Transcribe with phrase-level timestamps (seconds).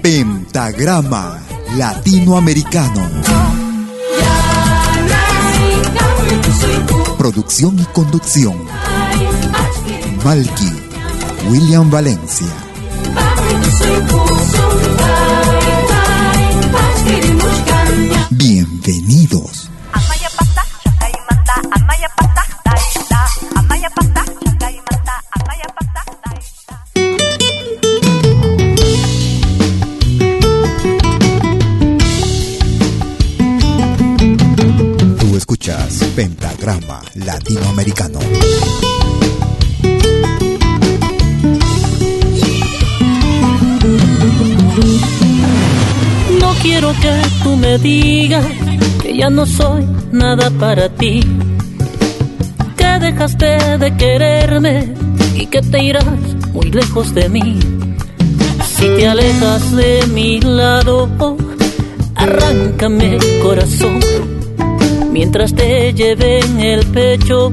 [0.00, 1.42] Pentagrama
[1.76, 3.02] Latinoamericano.
[7.18, 8.54] Producción y conducción.
[10.24, 10.72] Malky,
[11.48, 12.46] William Valencia.
[18.30, 19.55] Bienvenidos.
[36.16, 38.18] Pentagrama Latinoamericano.
[46.40, 48.46] No quiero que tú me digas
[49.02, 51.20] que ya no soy nada para ti.
[52.78, 54.94] Que dejaste de quererme
[55.34, 56.06] y que te irás
[56.54, 57.60] muy lejos de mí.
[58.74, 61.10] Si te alejas de mi lado,
[62.14, 64.00] arráncame corazón.
[65.16, 67.50] Mientras te lleve en el pecho,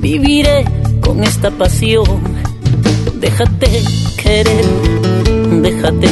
[0.00, 0.64] viviré
[1.02, 2.22] con esta pasión.
[3.16, 3.82] Déjate
[4.16, 4.64] querer,
[5.60, 6.08] déjate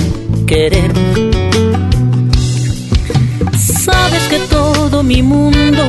[0.47, 0.93] querer.
[3.59, 5.89] Sabes que todo mi mundo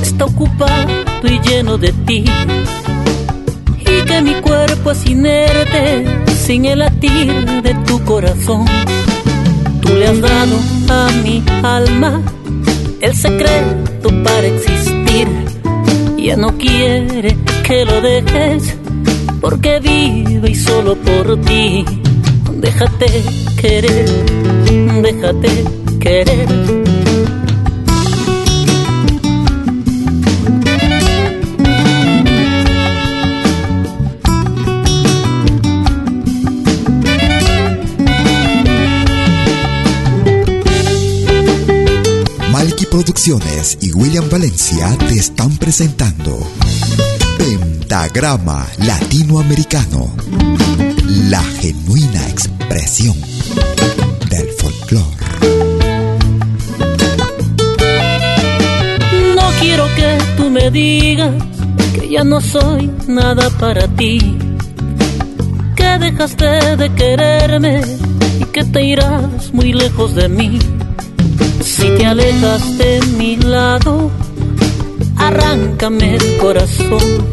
[0.00, 0.92] está ocupado
[1.24, 2.24] y lleno de ti.
[3.80, 6.04] Y que mi cuerpo es inerte
[6.46, 8.66] sin el latir de tu corazón.
[9.80, 10.56] Tú le has dado
[10.90, 12.22] a mi alma
[13.00, 15.28] el secreto para existir.
[16.18, 17.36] Ya no quiere
[17.66, 18.76] que lo dejes
[19.40, 21.84] porque vive y solo por ti.
[22.52, 23.06] Déjate
[23.60, 24.08] querer,
[25.02, 25.64] déjate
[26.00, 26.91] querer.
[42.62, 46.38] Malky Producciones y William Valencia te están presentando
[47.36, 50.14] Pentagrama Latinoamericano,
[51.28, 53.16] la genuina expresión
[54.30, 55.16] del folclore.
[59.34, 61.34] No quiero que tú me digas
[61.94, 64.38] que ya no soy nada para ti.
[65.74, 67.80] Que dejaste de quererme
[68.40, 70.60] y que te irás muy lejos de mí.
[71.82, 74.08] Si te alejas de mi lado,
[75.16, 77.26] arráncame el corazón.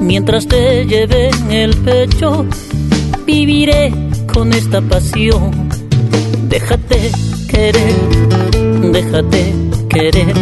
[0.00, 2.46] Mientras te lleve en el pecho,
[3.26, 3.92] viviré
[4.32, 5.50] con esta pasión.
[6.48, 7.10] Déjate
[7.48, 7.96] querer,
[8.92, 9.52] déjate
[9.88, 10.34] querer.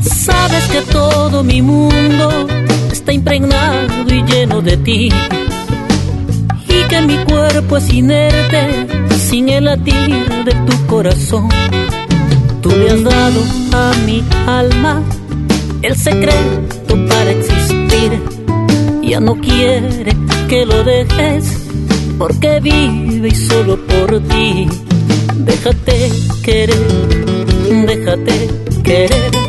[0.00, 2.46] Sabes que todo mi mundo
[2.90, 5.10] está impregnado y lleno de ti.
[6.66, 11.48] Y que mi cuerpo es inerte sin el latir de tu corazón.
[12.60, 13.40] Tú le has dado
[13.72, 15.02] a mi alma
[15.82, 18.22] el secreto para existir.
[19.02, 20.16] Ya no quiere
[20.48, 21.68] que lo dejes
[22.18, 24.68] porque vive y solo por ti.
[25.36, 26.10] Déjate
[26.42, 26.76] querer,
[27.86, 28.50] déjate
[28.82, 29.41] querer.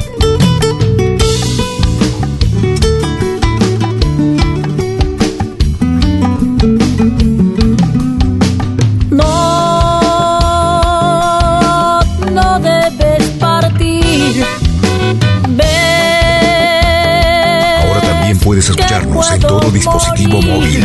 [19.64, 20.84] Todo dispositivo móvil.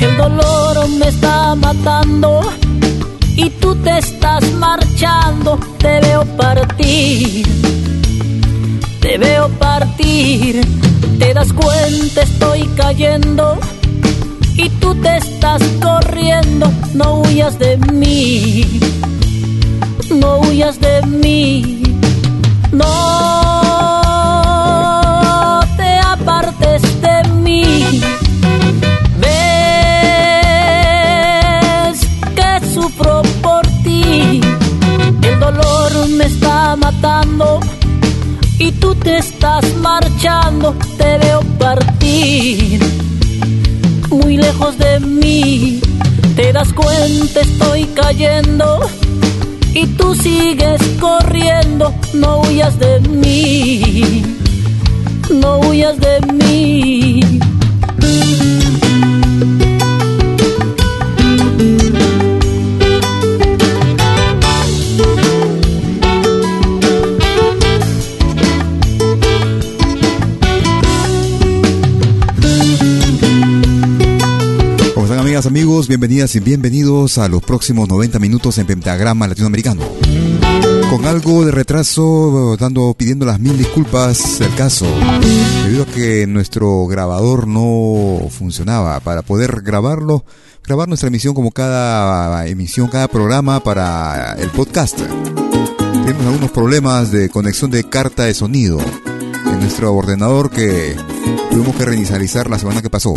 [0.00, 2.40] El dolor me está matando
[3.36, 5.58] y tú te estás marchando.
[5.78, 7.46] Te veo partir,
[9.00, 10.60] te veo partir.
[11.18, 13.58] Te das cuenta, estoy cayendo
[14.56, 16.70] y tú te estás corriendo.
[17.22, 18.80] huyas de mí,
[20.10, 21.82] no huyas de mí,
[22.72, 23.53] no
[36.76, 37.60] matando
[38.58, 42.80] y tú te estás marchando, te veo partir
[44.10, 45.80] muy lejos de mí.
[46.36, 48.80] Te das cuenta, estoy cayendo
[49.74, 51.94] y tú sigues corriendo.
[52.12, 54.22] No huyas de mí,
[55.30, 57.23] no huyas de mí.
[75.54, 79.82] Amigos, bienvenidas y bienvenidos a los próximos 90 minutos en Pentagrama Latinoamericano.
[80.90, 84.84] Con algo de retraso, dando, pidiendo las mil disculpas del caso,
[85.62, 88.98] debido a que nuestro grabador no funcionaba.
[88.98, 90.24] Para poder grabarlo,
[90.64, 94.98] grabar nuestra emisión como cada emisión, cada programa para el podcast.
[94.98, 100.96] Tenemos algunos problemas de conexión de carta de sonido en nuestro ordenador que
[101.52, 103.14] tuvimos que reinicializar la semana que pasó.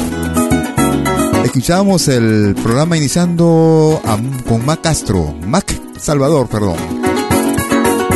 [1.43, 4.01] Escuchamos el programa iniciando
[4.47, 5.65] con Mac Castro, Mac
[5.99, 6.77] Salvador, perdón.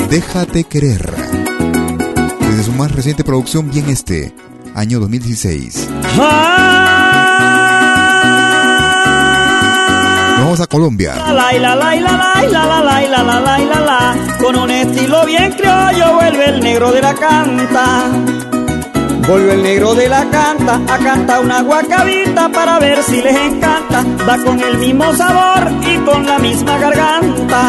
[0.09, 1.11] Déjate querer.
[2.39, 4.33] Desde su más reciente producción, Bien Este,
[4.75, 5.87] año 2016.
[10.37, 11.13] Vamos a Colombia.
[14.39, 18.60] Con un estilo bien criollo vuelve el negro de la canta.
[19.31, 24.03] Volvió el negro de la canta a cantar una guacabita para ver si les encanta.
[24.27, 27.61] Va con el mismo sabor y con la misma garganta.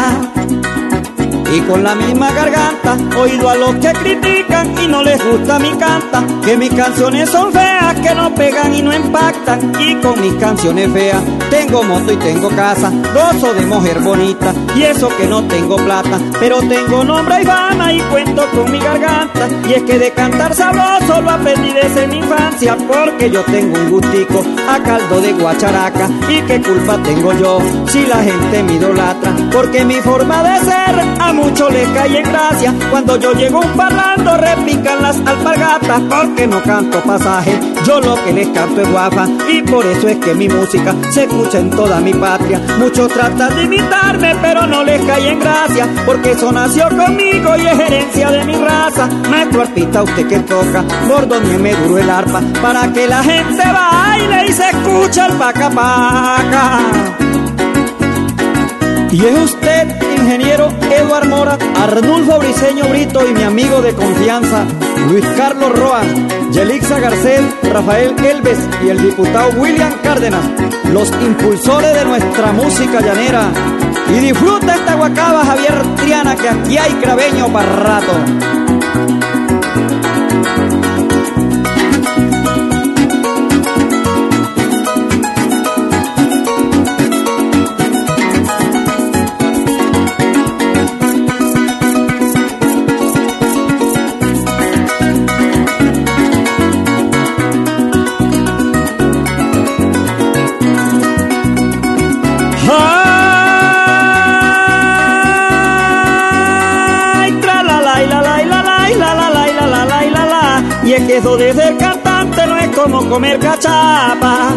[1.55, 4.42] Y con la misma garganta, oído a los que critican
[4.83, 6.23] y no les gusta mi canta.
[6.45, 9.73] Que mis canciones son feas, que no pegan y no impactan.
[9.79, 14.53] Y con mis canciones feas, tengo moto y tengo casa, gozo de mujer bonita.
[14.75, 18.79] Y eso que no tengo plata, pero tengo nombre y fama y cuento con mi
[18.79, 19.47] garganta.
[19.67, 23.89] Y es que de cantar sabroso lo aprendí desde mi infancia, porque yo tengo un
[23.89, 26.09] gustico a caldo de guacharaca.
[26.29, 30.99] Y qué culpa tengo yo si la gente me idolatra, porque mi forma de ser
[31.19, 32.73] a mucho le cae en gracia.
[32.91, 37.59] Cuando yo llego un parlando, repican las alpargatas, porque no canto pasaje.
[37.85, 41.23] Yo lo que les canto es guafa, y por eso es que mi música se
[41.23, 42.61] escucha en toda mi patria.
[42.79, 47.67] Muchos tratan de imitarme, pero no les cae en gracia, porque eso nació conmigo y
[47.67, 49.07] es herencia de mi raza.
[49.29, 54.45] Maestro artista, usted que toca, gordo me duro el arpa, para que la gente baile
[54.47, 56.79] y se escuche el paca paca.
[59.13, 64.65] Y es usted, ingeniero Eduard Mora, Arnulfo Briseño Brito y mi amigo de confianza,
[65.07, 66.01] Luis Carlos Roa,
[66.51, 70.43] Yelixa Garcés, Rafael Elves y el diputado William Cárdenas,
[70.91, 73.51] los impulsores de nuestra música llanera.
[74.09, 79.42] Y disfruta esta guacaba Javier Triana, que aquí hay craveño para rato.
[112.83, 114.49] Como comer cachapa.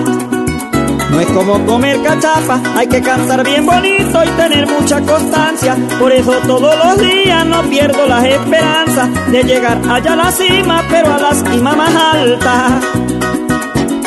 [1.11, 5.77] No es como comer cachapa, hay que cantar bien bonito y tener mucha constancia.
[5.99, 10.83] Por eso todos los días no pierdo las esperanzas de llegar allá a la cima,
[10.91, 12.81] pero a la cima más alta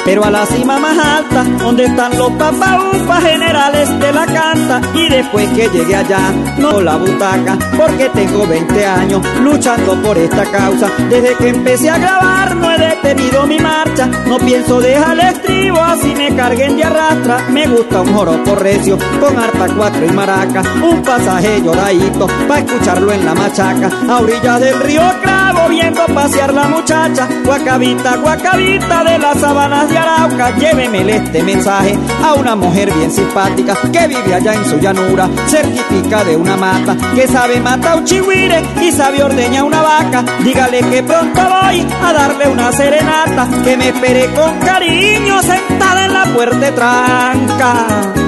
[0.06, 4.82] pero a la cima más alta, donde están los papaupas generales de la canta.
[4.94, 10.44] Y después que llegue allá, no la butaca, porque tengo 20 años luchando por esta
[10.46, 10.89] causa.
[11.10, 14.08] Desde que empecé a grabar, no he detenido mi marcha.
[14.27, 17.46] No pienso dejar el estribo, así me carguen de arrastra.
[17.50, 20.63] Me gusta un joropo recio, con arpa cuatro y maraca.
[20.82, 23.89] Un pasaje lloradito, para escucharlo en la machaca.
[24.10, 27.27] A orillas del río Cravo, viendo pasear la muchacha.
[27.46, 33.75] Guacabita, guacabita de las sabanas de Arauca, llévemele este mensaje a una mujer bien simpática
[33.91, 38.62] que vive allá en su llanura, certifica de una mata, que sabe matar un chihuire
[38.82, 40.24] y sabe ordeñar una vaca.
[40.44, 46.13] Dígale que pronto voy a darle una serenata, que me espere con cariño sentada en
[46.13, 48.20] la puerta tranca.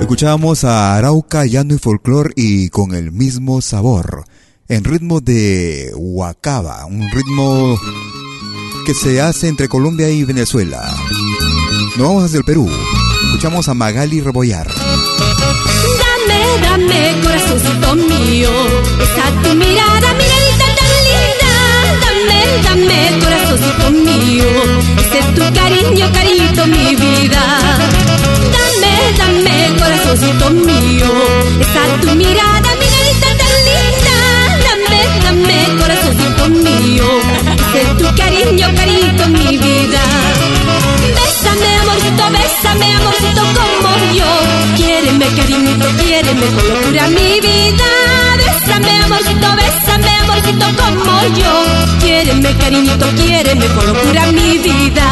[0.00, 4.24] Escuchábamos a Arauca, Llano y Folclor y con el mismo sabor
[4.72, 7.78] en ritmo de Huacaba, un ritmo
[8.86, 10.80] que se hace entre Colombia y Venezuela.
[11.98, 12.70] Nos vamos hacia el Perú.
[13.26, 14.66] Escuchamos a Magali Rebollar.
[14.68, 18.50] Dame, dame, corazoncito mío,
[19.02, 21.52] esa tu mirada, miradita tan linda.
[22.00, 24.48] Dame, dame, corazoncito mío,
[24.96, 27.42] ese tu cariño, cariñito, mi vida.
[28.56, 31.12] Dame, dame, corazoncito mío,
[31.60, 32.81] esa tu mirada,
[37.74, 40.02] ese tu cariño, cariñito, mi vida.
[41.16, 44.30] Bésame, amorcito, bésame, amorcito, como yo.
[44.76, 47.88] Quiéreme, cariñito, quiéreme con locura mi vida.
[48.36, 51.52] Bésame, amorcito, bésame, amorcito, como yo.
[52.00, 55.08] Quiéreme, cariñito, quiéreme con locura mi vida.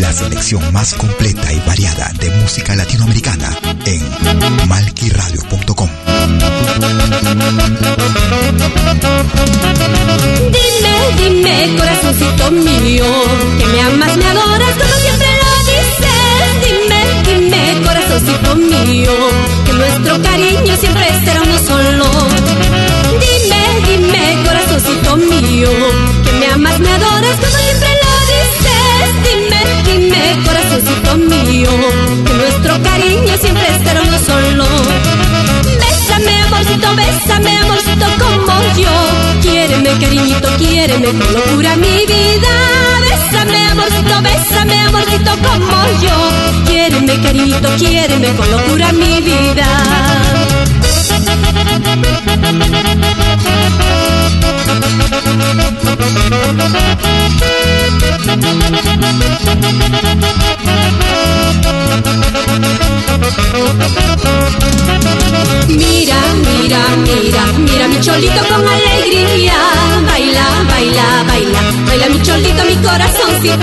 [0.00, 5.88] La selección más completa y variada de música latinoamericana en malquiradio.com.
[10.52, 13.04] Dime, dime, corazoncito mío,
[13.58, 15.15] que me amas, me adoras, como
[18.16, 19.12] corazoncito mío,
[19.66, 22.04] que nuestro cariño siempre será uno solo.
[23.20, 25.68] Dime, dime, corazoncito mío,
[26.24, 29.08] que me amas, me adoras, como siempre lo dices.
[29.26, 31.70] Dime, dime, corazoncito mío,
[32.24, 34.64] que nuestro cariño siempre será uno solo.
[35.78, 39.40] Bésame, amorcito, bésame, amorcito, como yo.
[39.42, 42.85] Quiéreme, cariñito, quiéreme con locura mi vida.
[43.28, 46.64] Bésame, amorcito, bésame, amorcito, como yo.
[46.64, 49.66] Quiéreme, cariñito, quiéreme con locura mi vida.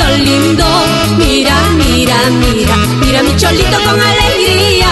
[0.02, 0.66] Lindo.
[1.18, 4.88] Mira, mira, mira, mira mi cholito con alegría.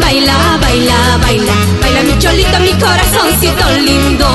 [0.00, 4.28] Baila, baila, baila, baila mi cholito, mi corazoncito lindo.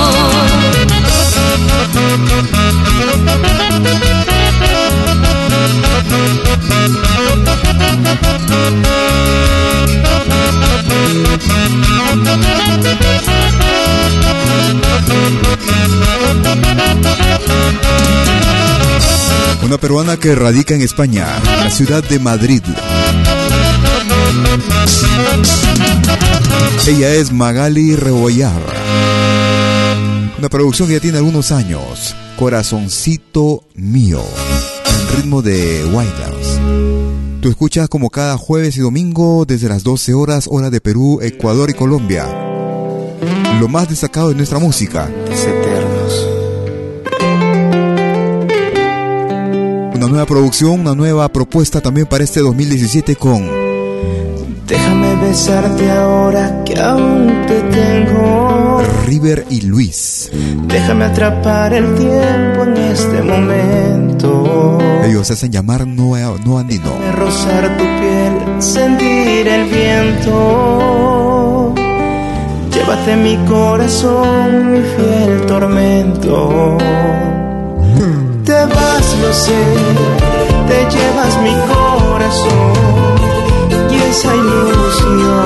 [19.63, 22.61] Una peruana que radica en España, la ciudad de Madrid.
[26.87, 28.61] Ella es Magali Rebollar.
[30.37, 32.15] Una producción que ya tiene algunos años.
[32.37, 34.21] Corazoncito mío.
[34.85, 37.41] En ritmo de Wildhouse.
[37.41, 41.69] Tú escuchas como cada jueves y domingo desde las 12 horas, hora de Perú, Ecuador
[41.69, 42.25] y Colombia.
[43.59, 45.09] Lo más destacado de nuestra música.
[45.29, 45.76] eternos.
[50.07, 53.45] Una nueva producción, una nueva propuesta también para este 2017 con
[54.65, 58.81] Déjame besarte ahora que aún te tengo.
[59.05, 60.31] River y Luis.
[60.65, 64.77] Déjame atrapar el tiempo en este momento.
[65.03, 66.85] Ellos hacen llamar no, no andino.
[66.85, 70.95] Déjame rozar tu piel, sentir el viento.
[72.71, 76.77] Llévate mi corazón, mi fiel tormento.
[78.67, 79.63] Te vas, lo sé,
[80.67, 83.15] te llevas mi corazón
[83.91, 85.45] y esa ilusión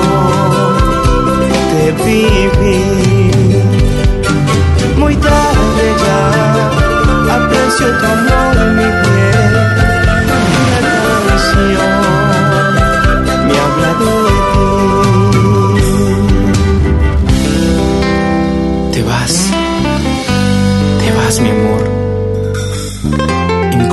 [1.72, 3.62] de vivir.
[4.96, 6.20] Muy tarde ya,
[7.36, 9.71] aprecio tu amor, mi piel.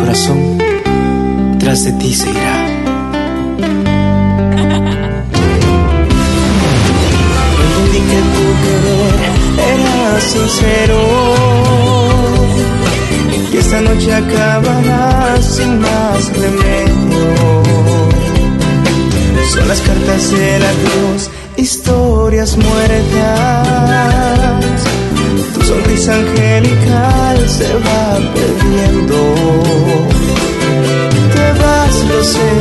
[0.09, 0.57] Corazón
[1.59, 2.67] tras de ti seguirá.
[7.61, 9.19] Entendí que tu querer
[9.75, 10.99] era sincero
[13.53, 17.25] y esta noche acabará sin más remedio.
[19.53, 24.28] Son las cartas del adiós, historias muertas.
[25.69, 29.17] Sonrisa angelical se va perdiendo.
[31.35, 32.51] Te vas lo sé,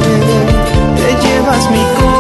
[0.98, 2.17] te llevas mi corazón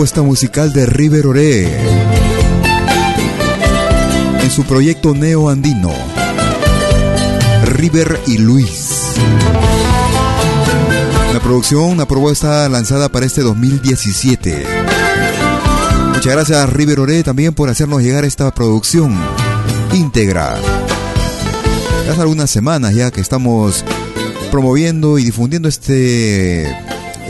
[0.00, 1.78] propuesta musical de River Ore
[4.42, 5.92] en su proyecto Neo Andino,
[7.66, 9.12] River y Luis.
[11.30, 14.64] Una producción, una propuesta lanzada para este 2017.
[16.14, 19.14] Muchas gracias a River Ore también por hacernos llegar esta producción
[19.92, 20.56] íntegra.
[22.10, 23.84] Hace algunas semanas ya que estamos
[24.50, 26.74] promoviendo y difundiendo este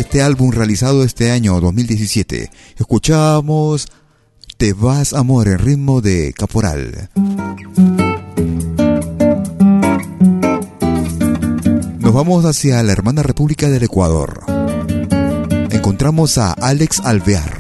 [0.00, 2.50] este álbum realizado este año 2017.
[2.78, 3.86] Escuchamos
[4.56, 7.10] Te vas amor en ritmo de Caporal.
[11.98, 14.40] Nos vamos hacia la hermana República del Ecuador.
[15.70, 17.59] Encontramos a Alex Alvear.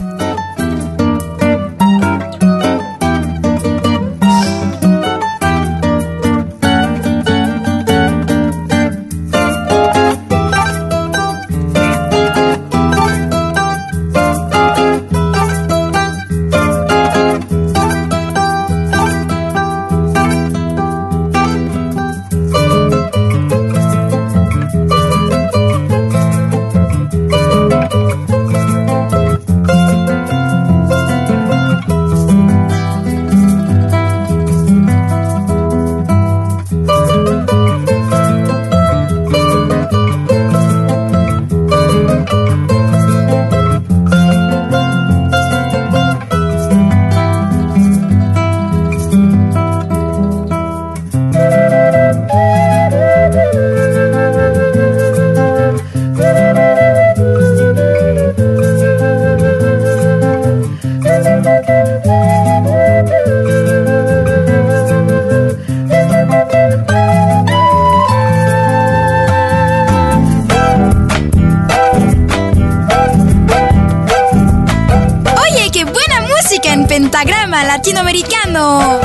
[76.64, 79.00] en pentagrama latinoamericano.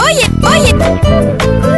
[0.00, 1.73] Oye, oye.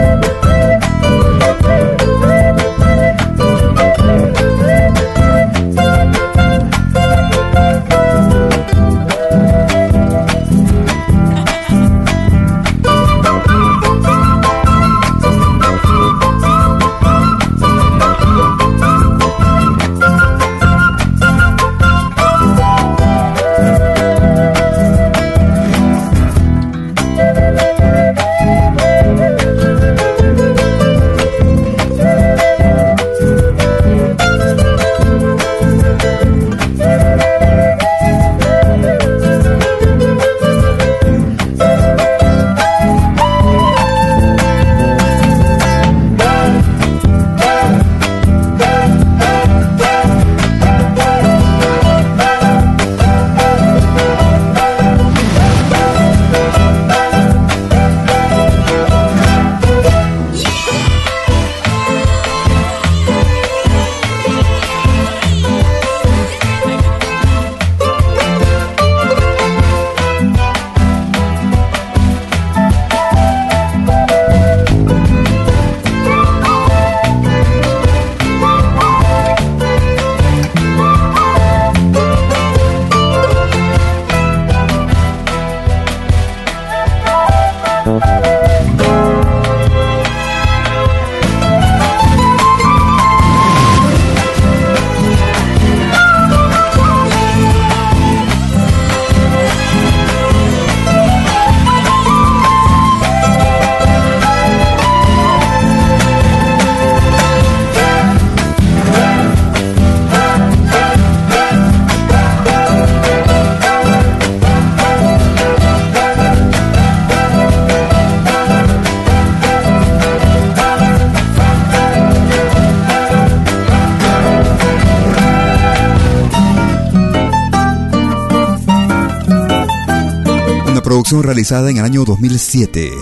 [131.36, 132.92] Realizada en el año 2007.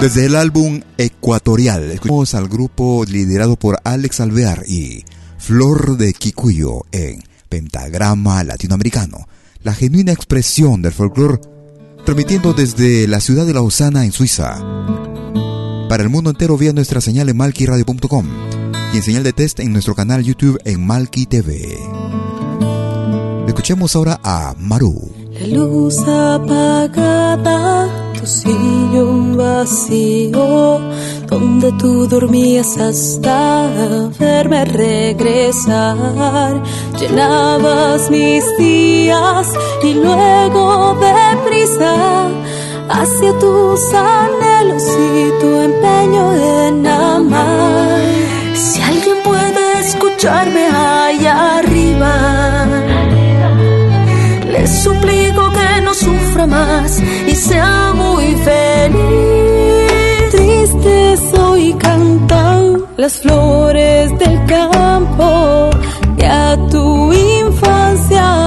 [0.00, 5.04] Desde el álbum Ecuatorial, escuchamos al grupo liderado por Alex Alvear y
[5.38, 9.28] Flor de Kikuyo en Pentagrama Latinoamericano,
[9.62, 11.40] la genuina expresión del folclore,
[12.04, 14.56] transmitiendo desde la ciudad de Lausana en Suiza.
[15.88, 18.26] Para el mundo entero vía nuestra señal en malquiradio.com
[18.92, 21.78] y en señal de test en nuestro canal YouTube en Malki TV.
[23.46, 25.17] Escuchemos ahora a Maru.
[25.40, 27.86] La luz apagada,
[28.18, 30.80] tu sillón vacío,
[31.28, 33.68] donde tú dormías hasta
[34.18, 36.60] verme regresar.
[36.98, 39.46] Llenabas mis días
[39.84, 41.94] y luego deprisa
[42.88, 48.00] hacia tus anhelos y tu empeño en amar.
[48.54, 52.97] Si alguien puede escucharme allá arriba,
[54.58, 60.30] le suplico que no sufra más y sea muy feliz.
[60.30, 65.70] Triste soy cantan las flores del campo
[66.18, 68.37] que a tu infancia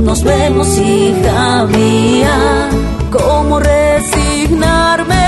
[0.00, 2.68] nos vemos hija mía,
[3.10, 5.26] ¿cómo resignarme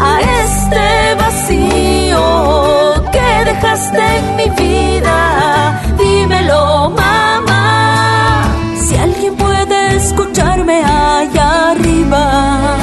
[0.00, 5.82] a este vacío que dejaste en mi vida?
[5.98, 8.44] Dímelo mamá,
[8.82, 12.76] si alguien puede escucharme allá arriba.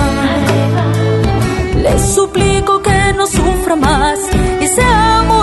[1.75, 4.19] Le suplico que no sufra más
[4.61, 5.40] y sea muy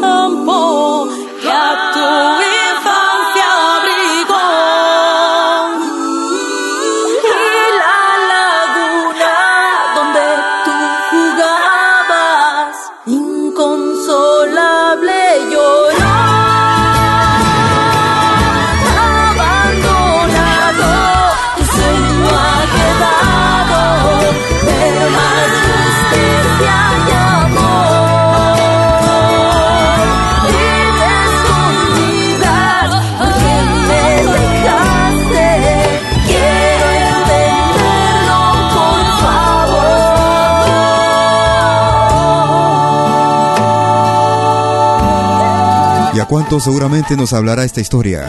[0.00, 1.23] campo
[46.24, 48.28] a cuántos seguramente nos hablará esta historia?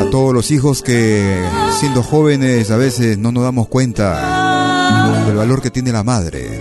[0.00, 1.44] A todos los hijos que
[1.80, 6.60] siendo jóvenes a veces no nos damos cuenta del valor que tiene la madre.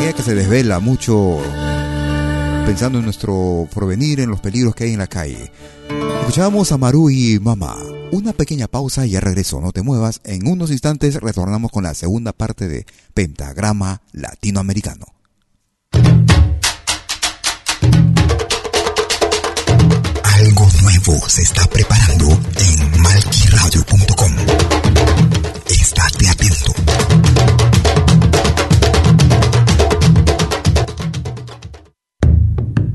[0.00, 1.38] Ella que se desvela mucho
[2.64, 5.50] pensando en nuestro porvenir, en los peligros que hay en la calle.
[6.20, 7.76] Escuchábamos a Maru y Mamá.
[8.12, 10.20] Una pequeña pausa y ya regreso, no te muevas.
[10.22, 15.17] En unos instantes retornamos con la segunda parte de Pentagrama Latinoamericano.
[20.82, 22.26] Nuevo se está preparando
[22.56, 24.32] en malquiradio.com.
[25.66, 26.74] Estate atento.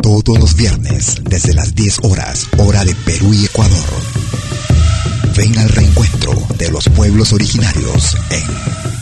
[0.02, 3.90] Todos los viernes, desde las 10 horas, hora de Perú y Ecuador.
[5.36, 8.44] Ven al reencuentro de los pueblos originarios en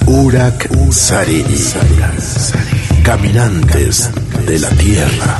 [0.07, 1.73] Urak Sariri.
[3.03, 4.09] Caminantes
[4.45, 5.39] de la Tierra.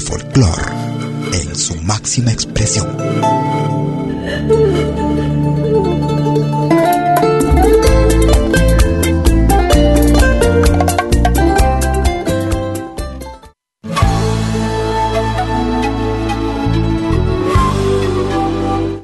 [0.00, 0.62] el folclore
[1.32, 2.86] en su máxima expresión.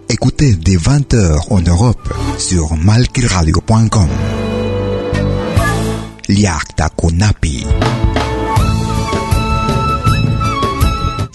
[0.09, 4.09] Écoutez dès 20h en Europe sur malquiradio.com.
[6.29, 7.67] Liakta Kunapi.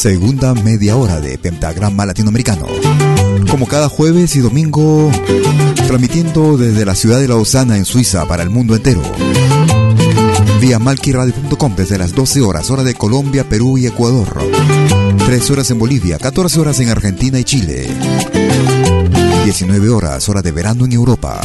[0.00, 2.66] Segunda media hora de Pentagrama Latinoamericano.
[3.50, 5.10] Como cada jueves y domingo,
[5.86, 9.02] transmitiendo desde la ciudad de Lausana en Suiza para el mundo entero.
[10.58, 14.26] Vía malquiradio.com desde las 12 horas, hora de Colombia, Perú y Ecuador.
[15.18, 17.86] 3 horas en Bolivia, 14 horas en Argentina y Chile.
[19.44, 21.42] 19 horas, hora de verano en Europa.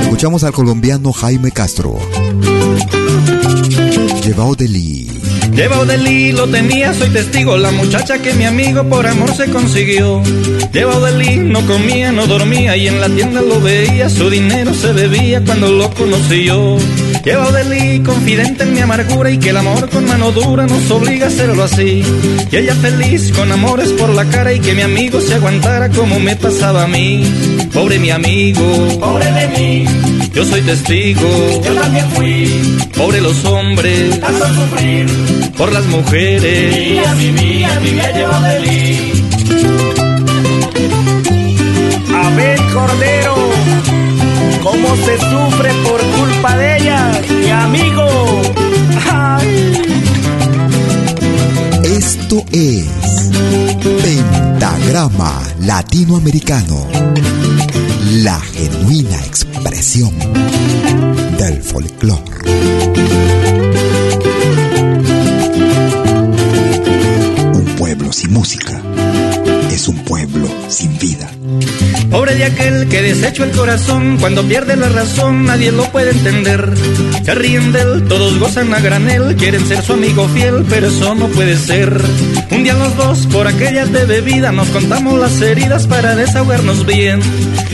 [0.00, 1.98] Escuchamos al colombiano Jaime Castro.
[4.24, 5.09] Llevao de Lee.
[5.54, 9.50] Llevao de Lee lo tenía, soy testigo, la muchacha que mi amigo por amor se
[9.50, 10.22] consiguió.
[10.72, 14.72] Llevao de Lee no comía, no dormía y en la tienda lo veía, su dinero
[14.74, 16.78] se bebía cuando lo conocí yo.
[17.24, 20.90] Llevao de Lee, confidente en mi amargura y que el amor con mano dura nos
[20.90, 22.02] obliga a hacerlo así.
[22.50, 26.20] Y ella feliz con amores por la cara y que mi amigo se aguantara como
[26.20, 27.24] me pasaba a mí.
[27.74, 29.84] Pobre mi amigo, pobre de mí,
[30.32, 31.28] yo soy testigo,
[31.64, 32.79] yo también fui.
[33.00, 35.06] Pobre los hombres, tanto sufrir
[35.56, 36.74] por las mujeres.
[36.74, 39.20] Vivía, vivía, vivía llevo de mí.
[42.72, 43.34] Cordero.
[44.62, 48.42] Cómo se sufre por culpa de ella, mi amigo.
[51.82, 52.86] Esto es
[54.02, 56.86] Pentagrama Latinoamericano,
[58.10, 60.12] la genuina expresión
[61.38, 62.22] del folclore.
[67.54, 68.82] Un pueblo sin música
[69.70, 71.30] es un pueblo sin vida.
[72.10, 76.72] Pobre de aquel que desecho el corazón, cuando pierde la razón nadie lo puede entender.
[77.24, 81.14] Se ríen de él, todos gozan a granel, quieren ser su amigo fiel, pero eso
[81.14, 82.02] no puede ser.
[82.50, 87.20] Un día los dos, por aquellas de bebida, nos contamos las heridas para desahogarnos bien.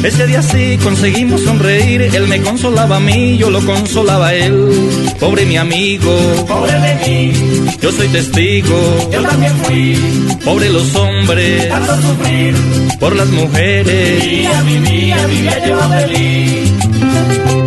[0.02, 4.70] Ese día sí conseguimos sonreír, él me consolaba a mí, yo lo consolaba a él.
[5.18, 6.14] Pobre mi amigo,
[6.46, 7.32] pobre de mí,
[7.80, 9.98] yo soy testigo, yo también fui.
[10.44, 12.54] Pobre los hombres, tanto sufrir
[13.00, 14.25] por las mujeres.
[14.28, 17.65] Vivía, vivía, vivía yo feliz.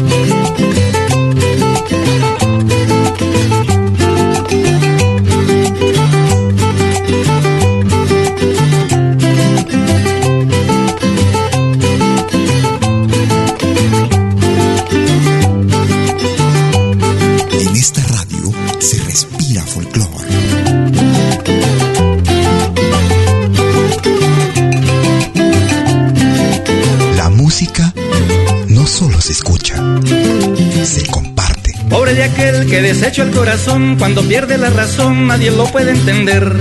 [32.32, 36.56] Aquel que desecho el corazón, cuando pierde la razón nadie lo puede entender.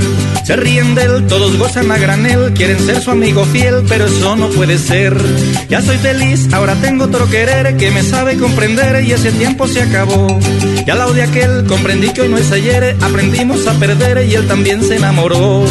[0.44, 4.36] Se ríen de él, todos gozan a granel, quieren ser su amigo fiel, pero eso
[4.36, 5.16] no puede ser.
[5.68, 9.82] Ya soy feliz, ahora tengo otro querer que me sabe comprender y ese tiempo se
[9.82, 10.38] acabó.
[10.86, 14.34] Y al lado de aquel comprendí que hoy no es ayer, aprendimos a perder y
[14.34, 15.64] él también se enamoró.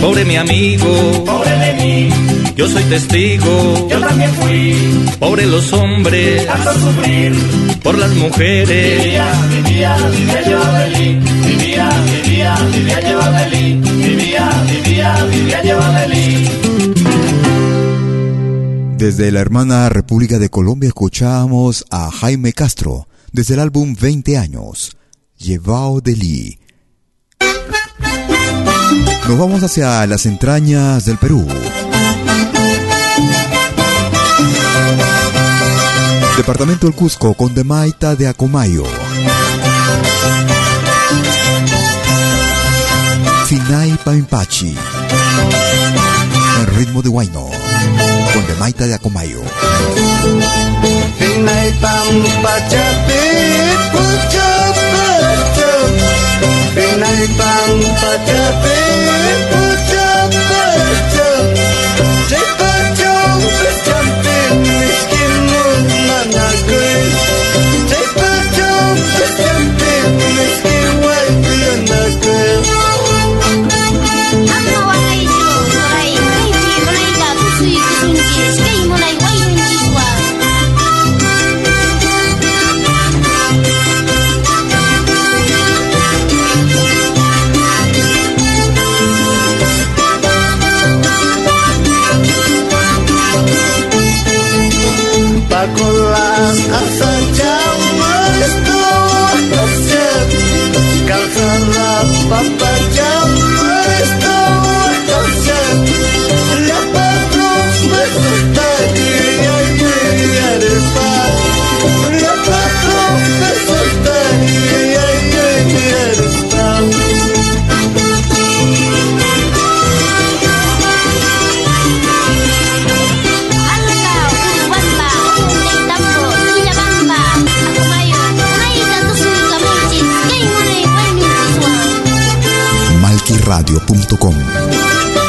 [0.00, 2.08] Pobre mi amigo, pobre de mí,
[2.56, 4.74] yo soy testigo, yo también fui.
[5.18, 7.34] Pobre los hombres, tanto sufrir
[7.82, 9.02] por las mujeres.
[9.02, 11.46] Vivía, vivía, vivía yo feliz.
[11.46, 13.80] Vivía, vivía, vivía yo feliz.
[13.96, 16.50] Vivía, vivía, vivía yo feliz.
[18.98, 24.96] Desde la hermana República de Colombia escuchamos a Jaime Castro desde el álbum 20 años,
[25.38, 26.58] Llevao de Lee.
[29.28, 31.46] Nos vamos hacia las entrañas del Perú.
[36.36, 38.84] Departamento del Cusco con Demaita de Acomayo.
[43.46, 44.74] Finay Paimpachi.
[46.60, 47.50] En ritmo de Huayno.
[48.32, 49.42] Con Demaita de Acomayo.
[51.18, 53.22] Finay Pampachapi,
[53.92, 55.72] Puchapacha.
[56.74, 58.71] Finay Pampachapi,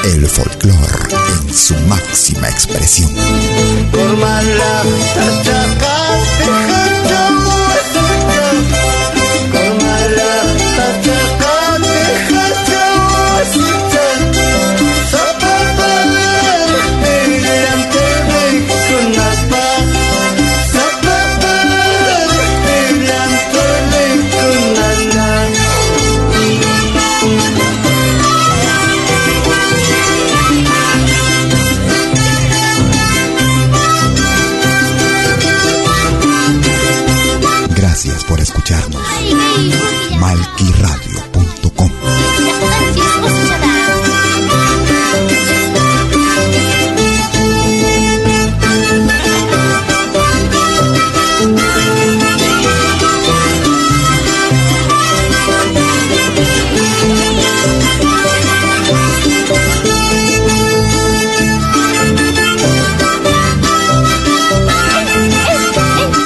[0.06, 3.12] El folclore en su máxima expresión.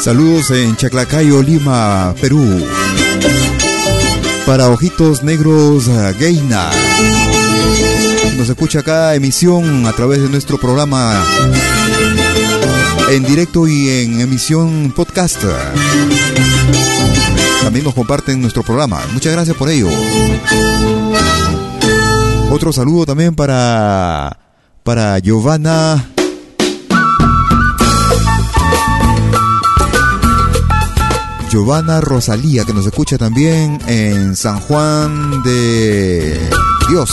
[0.07, 2.65] Saludos en Chaclacayo, Lima, Perú.
[4.45, 6.69] Para Ojitos Negros eh, Geina.
[8.37, 11.21] Nos escucha acá emisión a través de nuestro programa
[13.09, 15.43] en directo y en emisión podcast.
[17.63, 19.01] También nos comparten nuestro programa.
[19.11, 19.89] Muchas gracias por ello.
[22.49, 24.39] Otro saludo también para
[24.85, 26.11] para Giovanna
[31.57, 36.39] Giovanna Rosalía, que nos escucha también en San Juan de
[36.87, 37.09] Dios.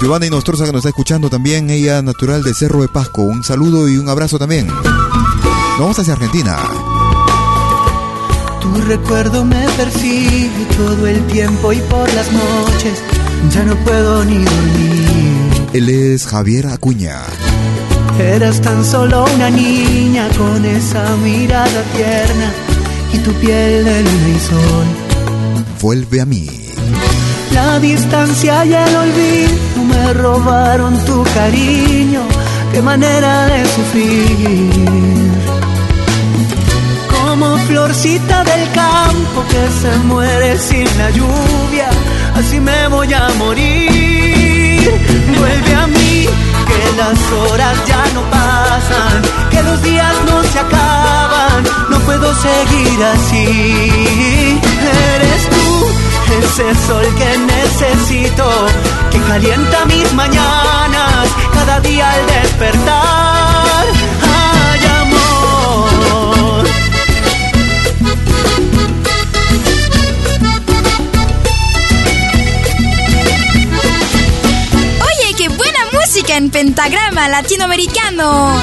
[0.00, 3.22] Giovanna Inostroza que nos está escuchando también, ella natural de Cerro de Pasco.
[3.22, 4.66] Un saludo y un abrazo también.
[4.66, 6.58] Nos vamos hacia Argentina.
[8.60, 13.00] Tu recuerdo me persigue todo el tiempo y por las noches
[13.54, 15.68] ya no puedo ni dormir.
[15.74, 17.22] Él es Javier Acuña.
[18.20, 22.52] Eras tan solo una niña con esa mirada tierna
[23.14, 24.86] y tu piel de luna y sol.
[25.80, 26.46] Vuelve a mí.
[27.52, 32.20] La distancia y el olvido me robaron tu cariño.
[32.72, 35.30] Qué manera de sufrir.
[37.10, 41.88] Como florcita del campo que se muere sin la lluvia,
[42.34, 44.90] así me voy a morir.
[45.38, 46.26] Vuelve a mí,
[46.68, 53.04] que las horas ya no pasan, que los días no se acaban, no puedo seguir
[53.14, 54.60] así.
[55.14, 55.64] Eres tú,
[56.40, 58.48] ese sol que necesito,
[59.10, 63.84] que calienta mis mañanas, cada día al despertar.
[76.36, 78.62] En pentagrama latinoamericano.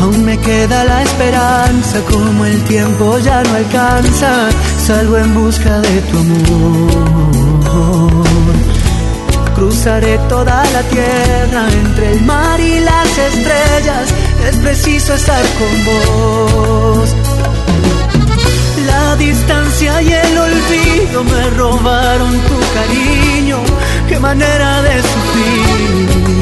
[0.00, 4.48] Aún me queda la esperanza, como el tiempo ya no alcanza,
[4.86, 7.28] salgo en busca de tu amor.
[9.54, 14.08] Cruzaré toda la tierra entre el mar y las estrellas,
[14.48, 17.27] es preciso estar con vos.
[19.18, 23.58] Distancia y el olvido me robaron tu cariño,
[24.08, 26.38] qué manera de sufrir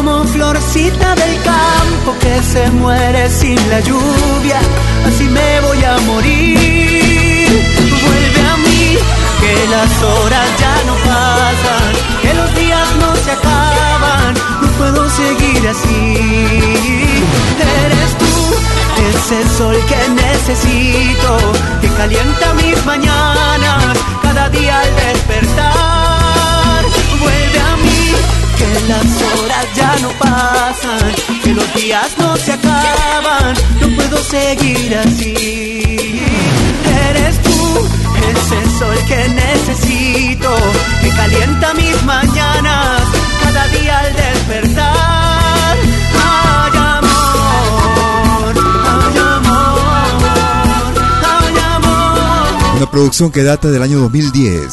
[0.00, 4.58] como florcita del campo que se muere sin la lluvia,
[5.06, 7.48] así me voy a morir.
[8.04, 8.96] Vuelve a mí,
[9.40, 11.92] que las horas ya no pasan,
[12.22, 16.14] que los días no se acaban, no puedo seguir así.
[17.84, 18.29] Eres tú,
[19.08, 21.38] ese sol que necesito,
[21.80, 26.84] que calienta mis mañanas, cada día al despertar.
[27.20, 28.12] Vuelve a mí,
[28.58, 34.96] que las horas ya no pasan, que los días no se acaban, no puedo seguir
[34.96, 36.20] así.
[37.08, 37.88] Eres tú,
[38.30, 40.56] ese sol que necesito,
[41.02, 43.02] que calienta mis mañanas,
[43.42, 44.99] cada día al despertar.
[52.90, 54.64] Producción que data del año 2010.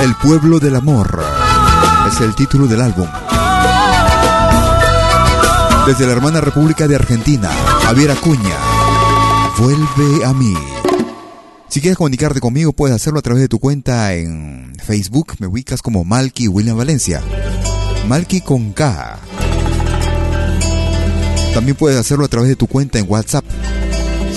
[0.00, 1.20] El pueblo del amor
[2.12, 3.08] es el título del álbum.
[5.86, 7.50] Desde la hermana República de Argentina,
[7.82, 8.56] Javier Acuña,
[9.58, 10.54] vuelve a mí.
[11.68, 15.34] Si quieres comunicarte conmigo, puedes hacerlo a través de tu cuenta en Facebook.
[15.40, 17.20] Me ubicas como Malky William Valencia.
[18.06, 19.18] Malky con K.
[21.52, 23.44] También puedes hacerlo a través de tu cuenta en WhatsApp.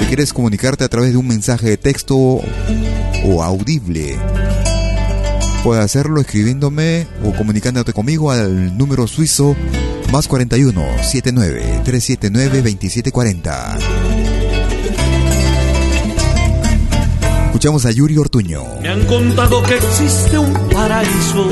[0.02, 4.18] Si quieres comunicarte a través de un mensaje de texto o audible,
[5.64, 9.56] puedes hacerlo escribiéndome o comunicándote conmigo al número suizo
[10.12, 13.78] más 41 79 379 2740.
[17.46, 18.64] Escuchamos a Yuri Ortuño.
[18.82, 21.48] Me han contado que existe un paraíso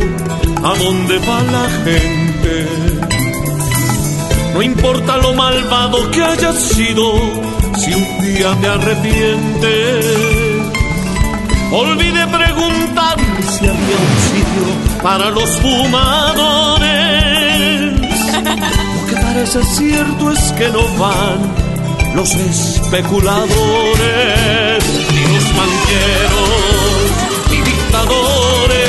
[0.64, 2.68] a donde va la gente.
[4.54, 7.14] No importa lo malvado que haya sido,
[7.80, 10.02] si un día me arrepiente.
[11.72, 13.18] Olvide preguntar
[13.52, 14.66] si había un sitio
[15.02, 16.90] para los fumadores.
[18.96, 21.70] Lo que parece cierto es que no van
[22.16, 27.12] los especuladores, ni los banqueros,
[27.52, 28.80] ni dictadores,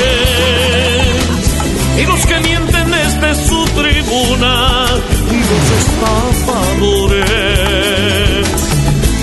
[1.97, 4.87] y los que mienten desde su tribuna,
[5.29, 6.30] y los estafadores.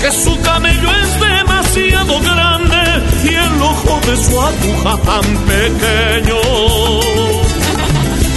[0.01, 2.77] Que su camello es demasiado grande
[3.23, 6.37] y el ojo de su aguja tan pequeño.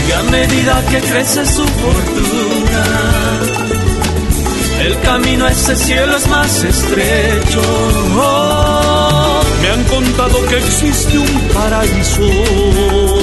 [0.09, 2.85] Y a medida que crece su fortuna,
[4.81, 7.63] el camino a ese cielo es más estrecho.
[9.63, 13.22] Me han contado que existe un paraíso.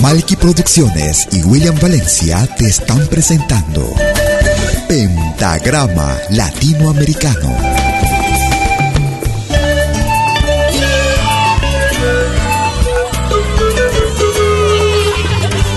[0.00, 3.94] Malky Producciones y William Valencia te están presentando
[4.88, 7.56] Pentagrama Latinoamericano.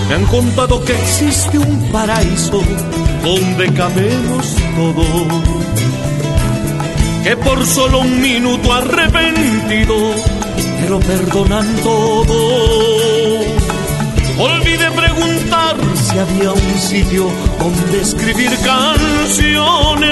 [0.09, 2.61] Me han contado que existe un paraíso
[3.23, 5.43] donde cabemos todos.
[7.23, 9.95] Que por solo un minuto arrepentido
[10.81, 13.04] te lo perdonan todo.
[14.37, 20.05] Olvidé preguntar si había un sitio donde escribir canciones.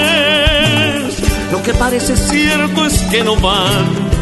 [1.52, 4.14] Lo que parece cierto es que no van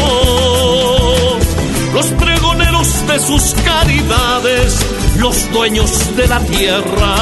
[1.93, 4.79] los pregoneros de sus caridades,
[5.19, 7.15] los dueños de la tierra.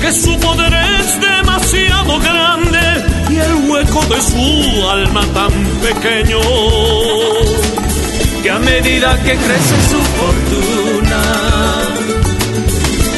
[0.00, 2.57] Que su poder es demasiado grande
[3.88, 6.38] hueco de su alma tan pequeño.
[8.42, 11.22] que a medida que crece su fortuna,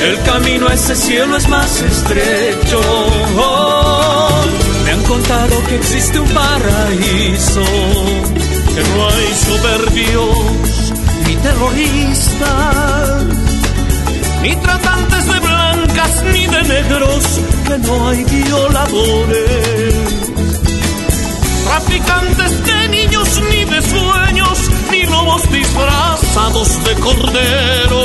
[0.02, 2.80] el camino a ese cielo es más estrecho.
[4.84, 7.62] Me han contado que existe un paraíso,
[8.74, 10.36] Que no hay soberbios
[11.26, 13.24] ni terroristas,
[14.42, 17.24] ni tratantes de blancas ni de negros,
[17.66, 19.89] que no hay violadores,
[21.80, 28.04] traficantes de niños ni de sueños, ni lobos disfrazados de cordero.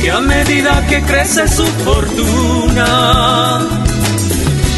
[0.00, 3.60] que a medida que crece su fortuna,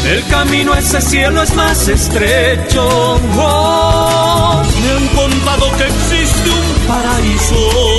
[0.07, 3.19] el camino a ese cielo es más estrecho.
[4.81, 7.94] Me han contado que existe un paraíso.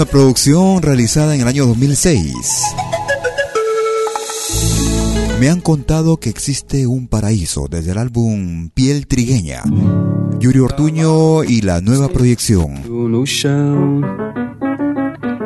[0.00, 2.32] Una producción realizada en el año 2006.
[5.38, 9.62] Me han contado que existe un paraíso desde el álbum Piel Trigueña.
[10.38, 12.82] Yuri Ortuño y la nueva proyección.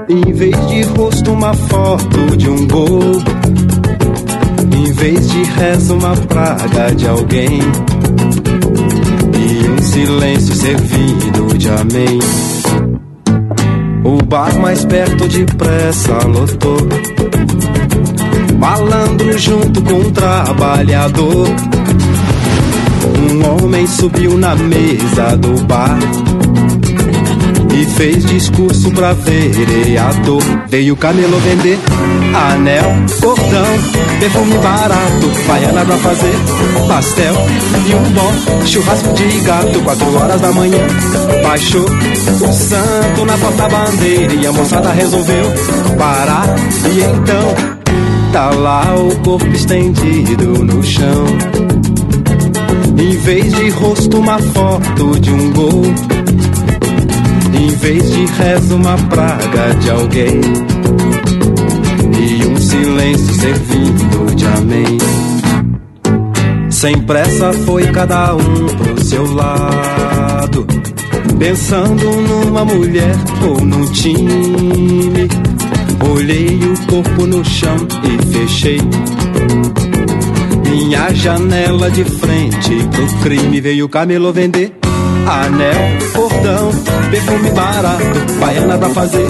[0.08, 3.24] Em vez de rosto, uma foto de um gol.
[4.72, 7.58] Em vez de rezo, uma praga de alguém.
[9.34, 12.53] E um silêncio servido de amém.
[14.14, 16.78] O bar mais perto depressa lotou.
[18.56, 21.48] Malandro junto com um trabalhador.
[23.18, 25.98] Um homem subiu na mesa do bar
[27.74, 30.42] e fez discurso pra vereador.
[30.68, 31.80] Veio o camelô vender
[32.34, 36.34] anel, cordão, perfume barato, baiana pra fazer
[36.88, 37.34] pastel
[37.88, 39.80] e um bom churrasco de gato.
[39.80, 40.78] Quatro horas da manhã
[41.42, 45.44] baixou o santo na porta-bandeira e a moçada resolveu
[45.98, 46.46] parar.
[46.92, 47.74] E então
[48.32, 51.24] tá lá o corpo estendido no chão.
[52.96, 55.82] Em vez de rosto, uma foto de um gol.
[57.52, 60.40] Em vez de rezo, uma praga de alguém.
[62.26, 64.98] E um silêncio servindo de amém.
[66.70, 70.66] Sem pressa foi cada um pro seu lado.
[71.38, 73.14] Pensando numa mulher
[73.46, 75.28] ou num time.
[76.14, 78.80] Olhei o corpo no chão e fechei.
[80.70, 84.72] Minha janela de frente pro crime veio o camelô vender
[85.26, 86.70] anel, cordão,
[87.10, 89.26] perfume barato, baiana pra fazer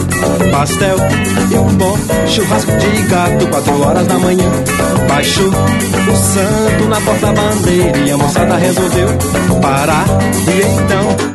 [0.51, 0.97] pastel
[1.51, 3.47] e um bom churrasco de gato.
[3.49, 4.51] Quatro horas da manhã
[5.09, 9.09] baixou o santo na porta-bandeira e a moçada resolveu
[9.61, 10.07] parar.
[10.49, 11.35] E então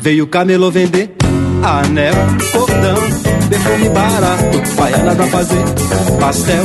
[0.00, 1.14] veio o camelô vender
[1.62, 2.14] anel,
[2.52, 5.64] cordão perfume barato, baiana pra fazer
[6.20, 6.62] pastel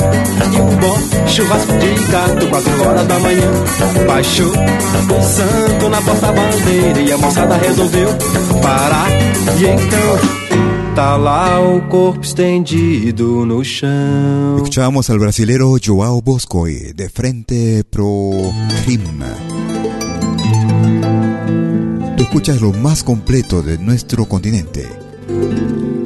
[0.53, 2.47] e um bom churrasco de gato.
[2.47, 3.51] Quatro horas da manhã
[4.07, 8.09] baixou o santo na porta-bandeira e a moçada resolveu
[8.61, 9.09] parar.
[9.59, 14.57] E então tá lá o corpo estendido no chão.
[14.57, 18.31] Escuchamos al brasilero Joao Bosco de Frente Pro
[18.85, 19.01] Rim.
[22.15, 24.87] Tú escuchas lo más completo de nuestro continente,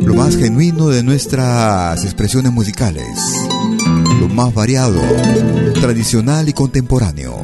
[0.01, 3.07] lo más genuino de nuestras expresiones musicales,
[4.19, 5.01] lo más variado,
[5.79, 7.37] tradicional y contemporáneo.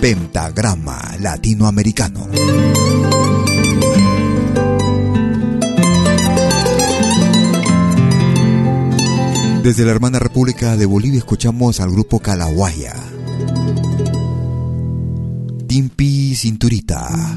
[0.00, 2.28] Pentagrama Latinoamericano.
[9.62, 12.94] Desde la hermana República de Bolivia escuchamos al grupo Calahuaya.
[15.66, 17.36] Timpi Cinturita.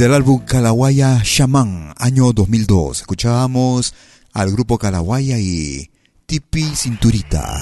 [0.00, 3.92] Desde el álbum Calawaya Shaman, año 2002, escuchábamos
[4.32, 5.90] al grupo Calawaya y
[6.24, 7.60] Tipi Cinturita.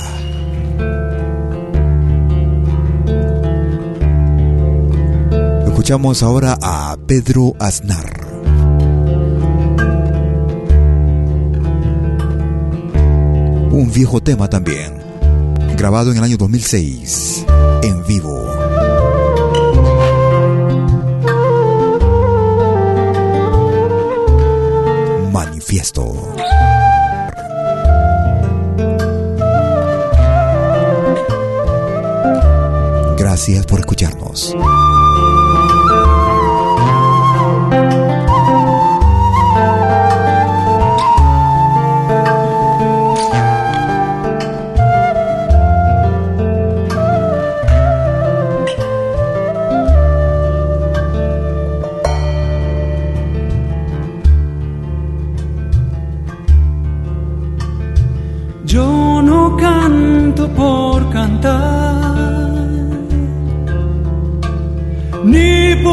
[5.66, 8.24] Escuchamos ahora a Pedro Aznar.
[13.72, 14.94] Un viejo tema también,
[15.76, 17.46] grabado en el año 2006,
[17.82, 18.57] en vivo.
[25.68, 26.34] Manifiesto.
[33.18, 34.56] Gracias por escucharnos.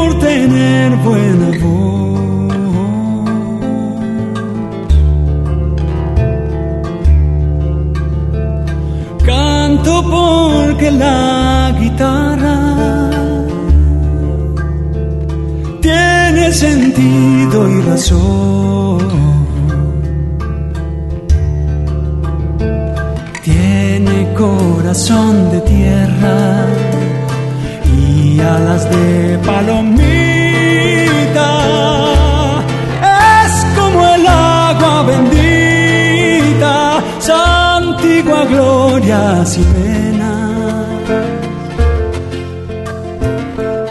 [0.06, 2.56] Por tener buena voz.
[9.24, 13.10] Canto porque la guitarra
[15.80, 18.98] tiene sentido y razón.
[23.44, 26.66] Tiene corazón de tierra
[28.36, 30.80] y alas de palomita.
[33.44, 36.74] Es como el agua bendita,
[37.18, 40.86] santigua glorias y penas.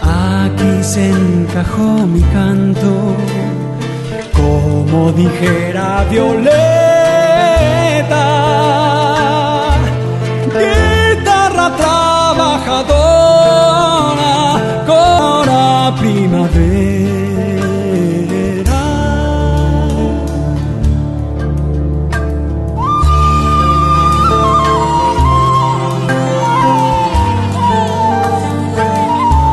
[0.02, 2.92] Aquí se encajó mi canto,
[4.32, 6.66] como dijera Violeta.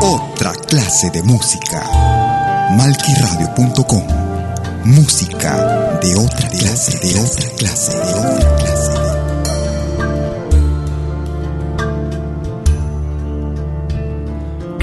[0.02, 1.82] Otra clase de música.
[2.76, 4.04] Malquiradio.com.
[4.84, 8.63] Música de otra clase, de otra clase, de otra clase.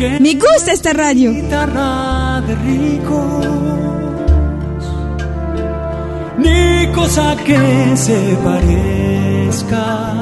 [0.01, 1.31] Me gusta esta radio.
[1.31, 3.45] Guitarra de ricos,
[6.39, 10.13] ni cosa que se parezca.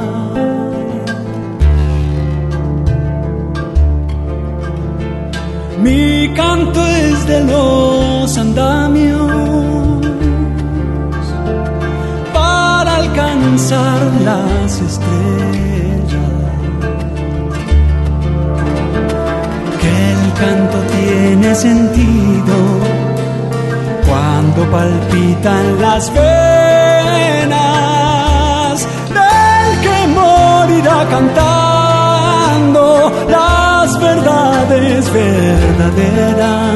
[5.82, 10.02] Mi canto es de los andamios
[12.34, 15.69] para alcanzar las estrellas.
[21.40, 22.56] Tiene sentido
[24.08, 27.56] cuando palpitan las venas
[29.08, 32.84] del que morirá cantando
[33.30, 36.76] las verdades verdaderas.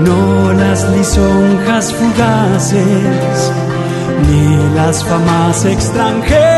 [0.00, 3.52] No las lisonjas fugaces
[4.28, 6.49] ni las famas extranjeras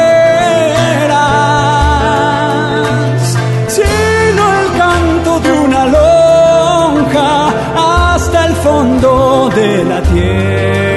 [8.82, 10.91] de la tierra.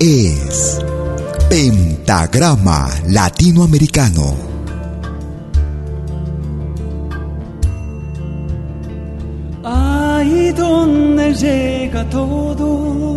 [0.00, 0.80] Es
[1.48, 4.34] Pentagrama Latinoamericano.
[9.62, 13.16] Ahí donde llega todo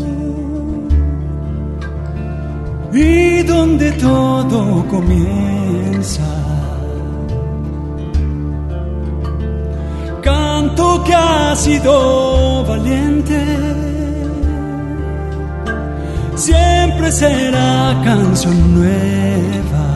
[2.93, 6.21] y donde todo comienza.
[10.21, 13.90] Canto que ha sido valiente,
[16.41, 19.87] siempre será canción nueva.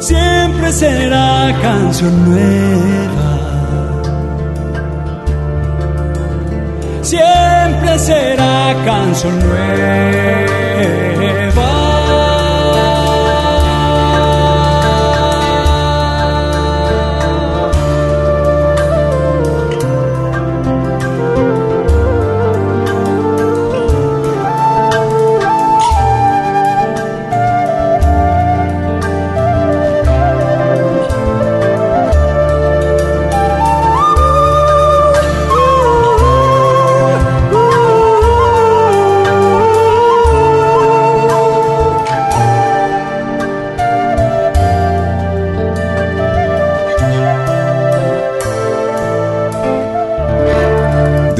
[0.00, 3.30] Siempre será canción nueva.
[7.02, 10.53] Siempre será canción nueva.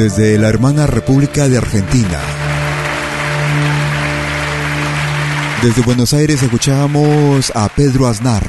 [0.05, 2.19] Desde la hermana República de Argentina.
[5.63, 8.43] Desde Buenos Aires escuchamos a Pedro Aznar,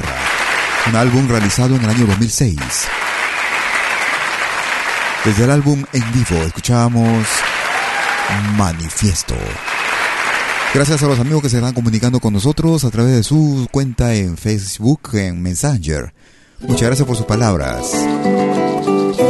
[0.86, 2.58] un álbum realizado en el año 2006.
[5.24, 7.26] Desde el álbum en vivo escuchamos
[8.58, 9.34] Manifiesto.
[10.74, 14.12] Gracias a los amigos que se están comunicando con nosotros a través de su cuenta
[14.12, 16.12] en Facebook, en Messenger.
[16.60, 17.92] Muchas gracias por sus palabras.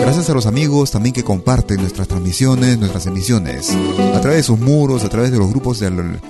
[0.06, 3.76] Gracias a los amigos también que comparten nuestras transmisiones, nuestras emisiones,
[4.14, 6.20] a través de sus muros, a través de los grupos del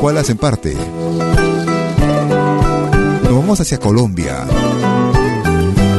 [0.00, 0.74] cual hacen parte.
[3.22, 4.48] Nos vamos hacia Colombia.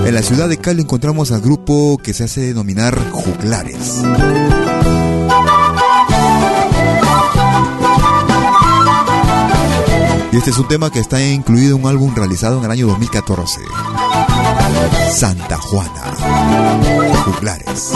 [0.06, 4.02] En la ciudad de Cali encontramos al grupo que se hace denominar Juglares.
[10.34, 12.88] Y este es un tema que está incluido en un álbum realizado en el año
[12.88, 13.62] 2014.
[15.10, 16.16] Santa Juana.
[17.24, 17.94] Juglares.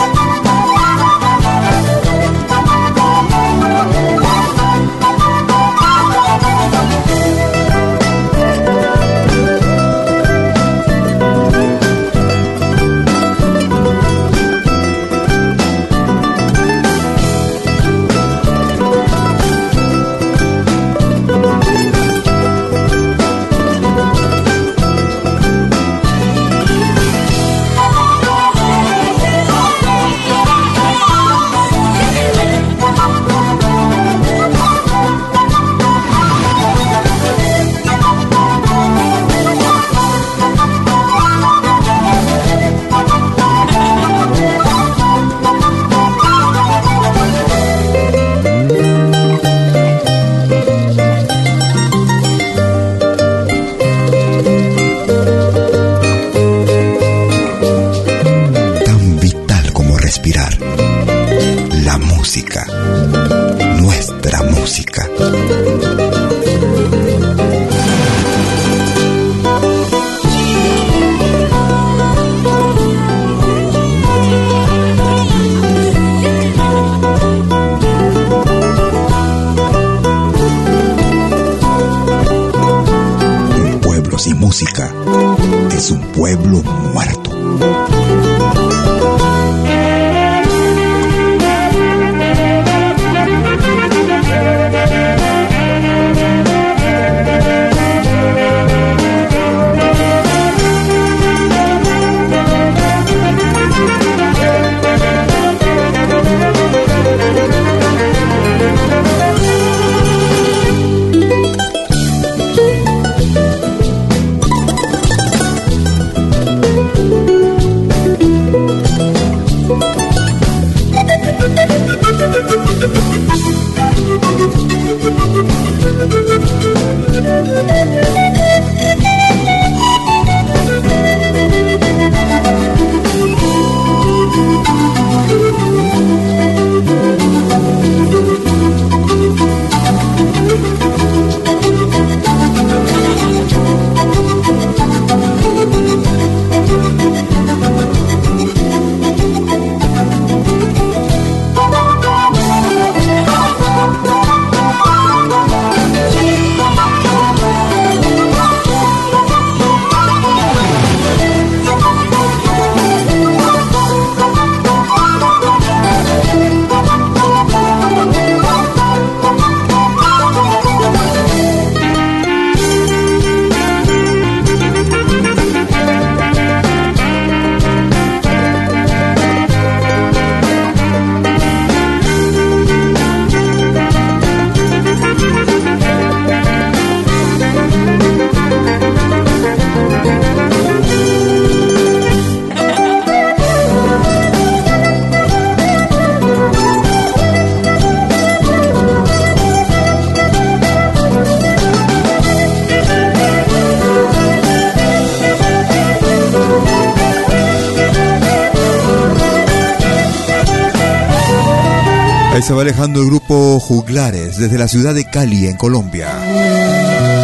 [212.36, 216.08] Ahí se va alejando el grupo Juglares desde la ciudad de Cali, en Colombia.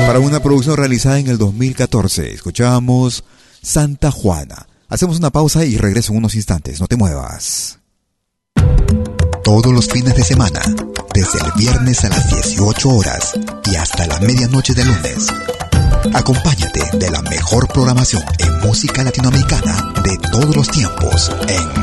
[0.06, 2.32] Para una producción realizada en el 2014.
[2.32, 3.22] Escuchamos
[3.60, 4.66] Santa Juana.
[4.88, 6.80] Hacemos una pausa y regreso en unos instantes.
[6.80, 7.78] No te muevas.
[9.44, 10.62] Todos los fines de semana,
[11.12, 13.34] desde el viernes a las 18 horas
[13.70, 15.26] y hasta la medianoche del lunes.
[16.14, 21.82] Acompáñate de la mejor programación en música latinoamericana de todos los tiempos en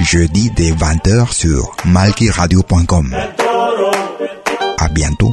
[0.00, 3.14] Jeudi dès 20h sur malkiradio.com.
[4.78, 5.32] À bientôt.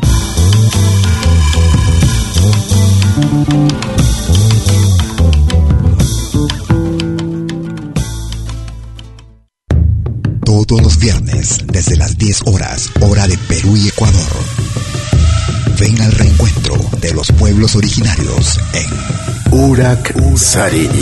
[10.46, 14.32] Todos los viernes, desde las 10 horas, hora de Perú y Ecuador.
[15.80, 21.02] Ven al reencuentro de los pueblos originarios en Urak Sarini.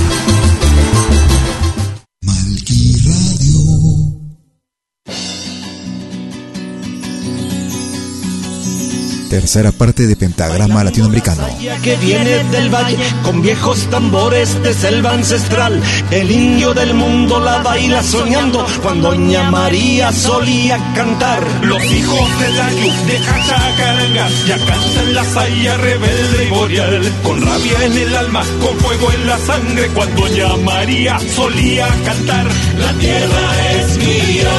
[9.31, 11.47] Tercera parte de Pentagrama Latinoamericano.
[11.81, 15.81] que viene del valle con viejos tambores de selva ancestral.
[16.11, 21.41] El indio del mundo la baila soñando cuando Doña María solía cantar.
[21.63, 27.13] Los hijos de la luz de Cachacaranga ya cantan la saya rebelde y boreal.
[27.23, 32.47] Con rabia en el alma, con fuego en la sangre, cuando Doña María solía cantar.
[32.77, 34.51] La tierra es mía,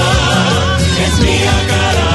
[1.05, 2.12] es mía carajo,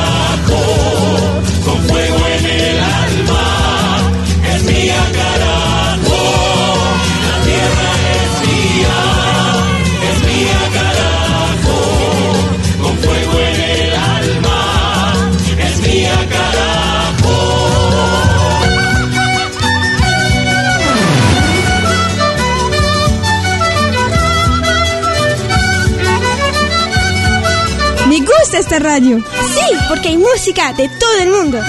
[28.39, 29.17] gusta esta radio.
[29.53, 31.59] Sí, porque hay música de todo el mundo.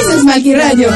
[0.00, 0.88] Eso es Malqui Radio.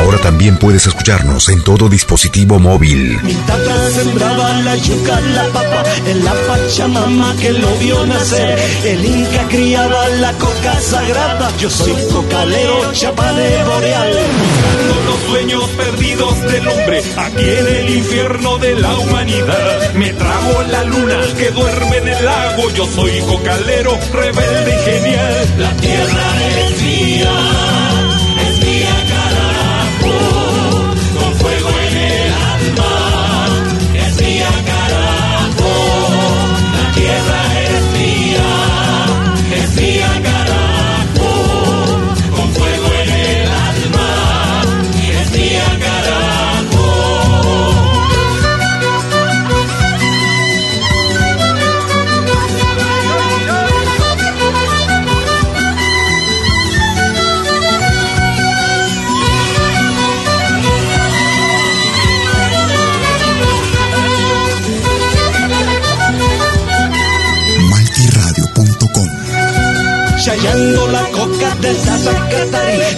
[0.00, 3.20] Ahora también puedes escucharnos en todo dispositivo móvil.
[3.22, 8.58] Mi tata sembraba la yuca, la papa, en la pachamama que lo vio nacer.
[8.84, 11.50] El Inca criaba la coca sagrada.
[11.58, 14.12] Yo soy cocalero, chapa de boreal.
[14.40, 19.92] Buscando los sueños perdidos del hombre aquí en el infierno de la humanidad.
[19.94, 22.70] Me trago la luna que duerme en el lago.
[22.70, 25.54] Yo soy cocalero, rebelde y genial.
[25.58, 26.26] La tierra
[26.58, 27.32] es mía,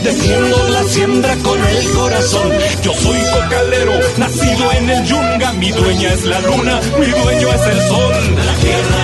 [0.02, 2.52] Defiendo la siembra con el corazón.
[2.82, 5.52] Yo soy cocalero, nacido en el yunga.
[5.54, 8.14] Mi dueña es la luna, mi dueño es el sol.
[8.44, 9.01] La tierra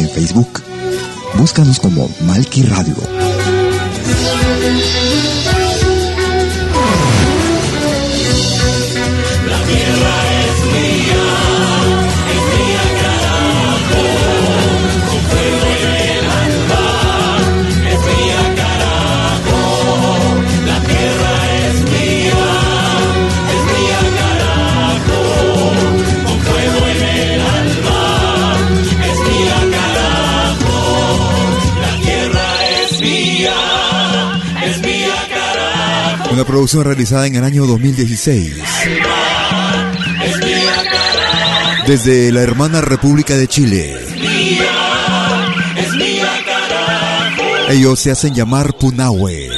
[0.00, 0.62] en Facebook.
[1.34, 2.96] Búscanos como Malqui Radio.
[36.40, 38.54] Una producción realizada en el año 2016
[40.24, 41.86] Es mía, carajo.
[41.86, 43.94] desde la hermana República de Chile.
[47.68, 49.50] Ellos se hacen llamar Punahue.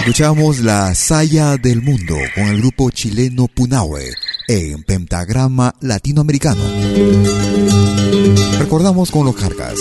[0.00, 4.12] Escuchamos la Saya del Mundo con el grupo chileno Punahue
[4.46, 6.60] en pentagrama latinoamericano.
[8.58, 9.72] Recordamos con los cargas.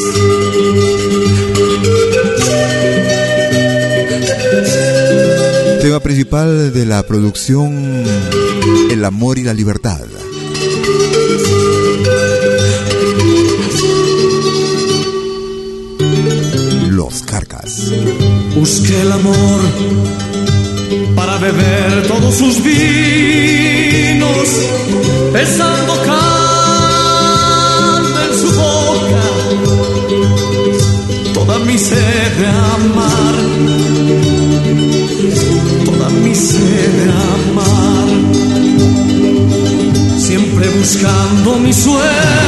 [5.81, 8.03] Tema principal de la producción
[8.91, 10.02] El amor y la libertad.
[16.90, 17.91] Los cargas.
[18.56, 19.61] Busqué el amor
[21.15, 24.49] para beber todos sus vinos,
[25.34, 26.19] besando calma
[28.26, 29.23] en su boca,
[31.34, 33.36] toda mi sed de amar,
[36.23, 38.07] mi sed de amar,
[40.17, 42.38] siempre buscando mi sueño,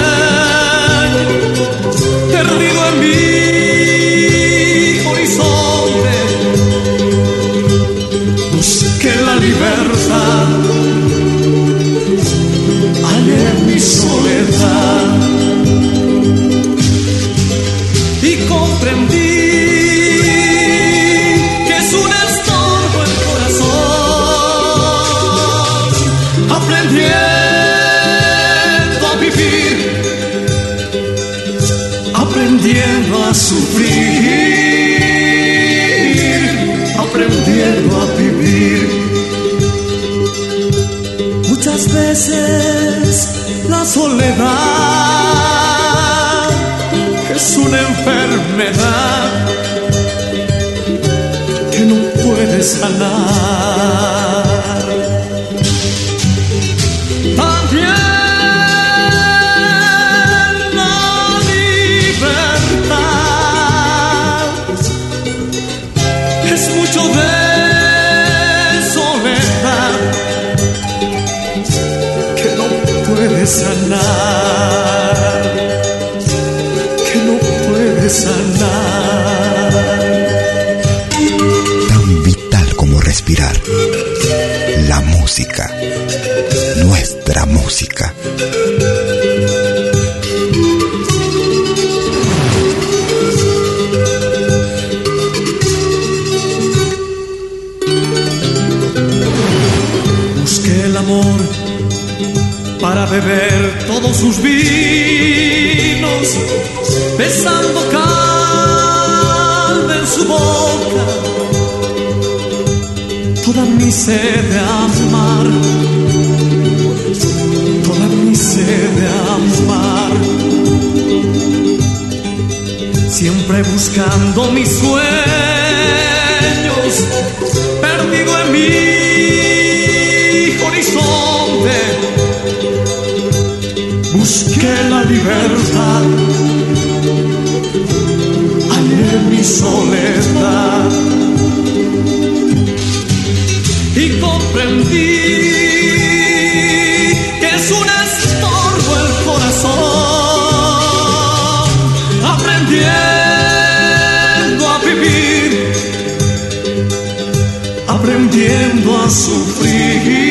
[159.12, 160.22] sufrir,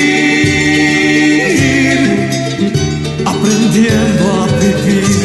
[3.27, 5.21] aprendiendo a vivir.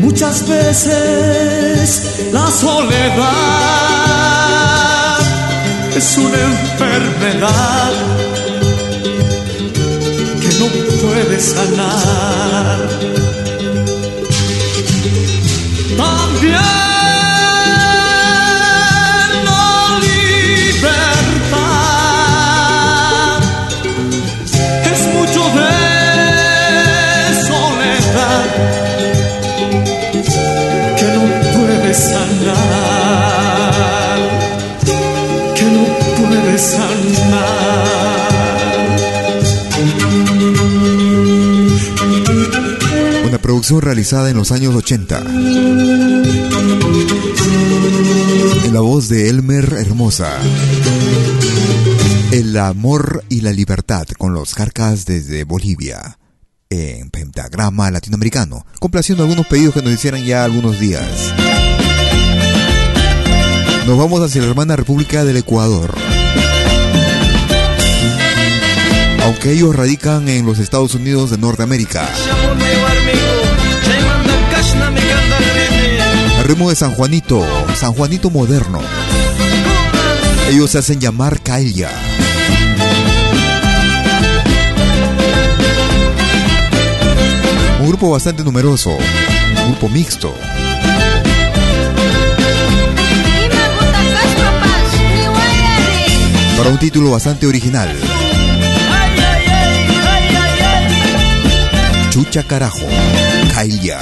[0.00, 3.34] Muchas veces la soledad
[5.94, 7.92] es una enfermedad
[10.40, 10.66] que no
[11.02, 13.23] puede sanar.
[43.54, 45.20] Producción realizada en los años 80.
[48.64, 50.40] En la voz de Elmer Hermosa.
[52.32, 56.18] El amor y la libertad con los carcas desde Bolivia.
[56.68, 58.66] En pentagrama latinoamericano.
[58.80, 61.06] Complaciendo algunos pedidos que nos hicieran ya algunos días.
[63.86, 65.94] Nos vamos hacia la hermana República del Ecuador.
[69.22, 72.10] Aunque ellos radican en los Estados Unidos de Norteamérica.
[76.44, 77.44] Ritmo de San Juanito,
[77.74, 78.80] San Juanito moderno.
[80.50, 81.90] Ellos se hacen llamar Kailla.
[87.80, 90.34] Un grupo bastante numeroso, un grupo mixto.
[96.56, 97.90] Para un título bastante original.
[102.14, 102.86] Chucha carajo,
[103.52, 103.98] Kailla.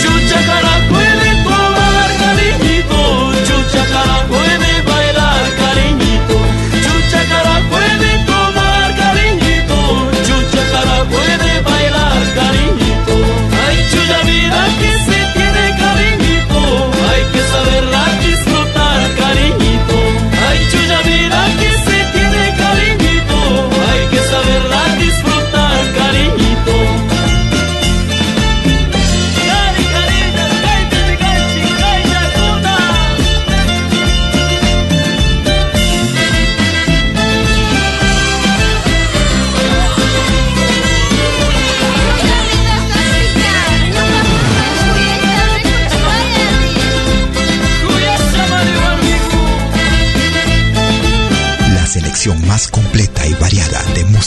[0.00, 6.05] Chucha cara puede tomar cariñito, chucha cara puede bailar cariñito,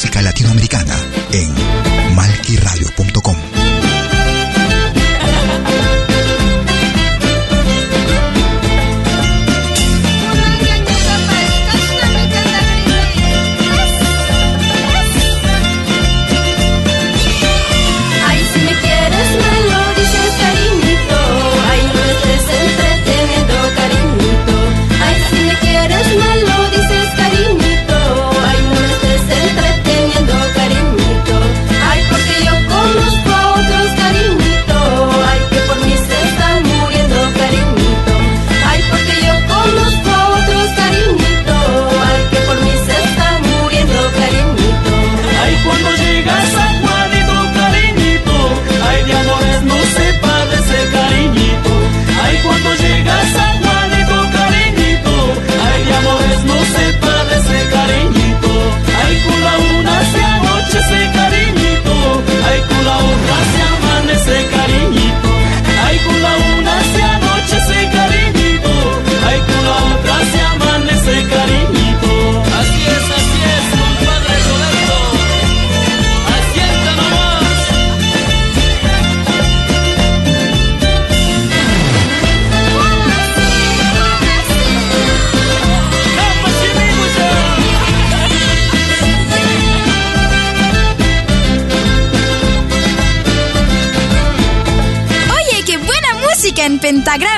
[0.02, 0.96] música latinoamericana
[1.34, 1.89] en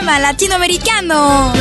[0.01, 1.53] pentagrama latinoamericano.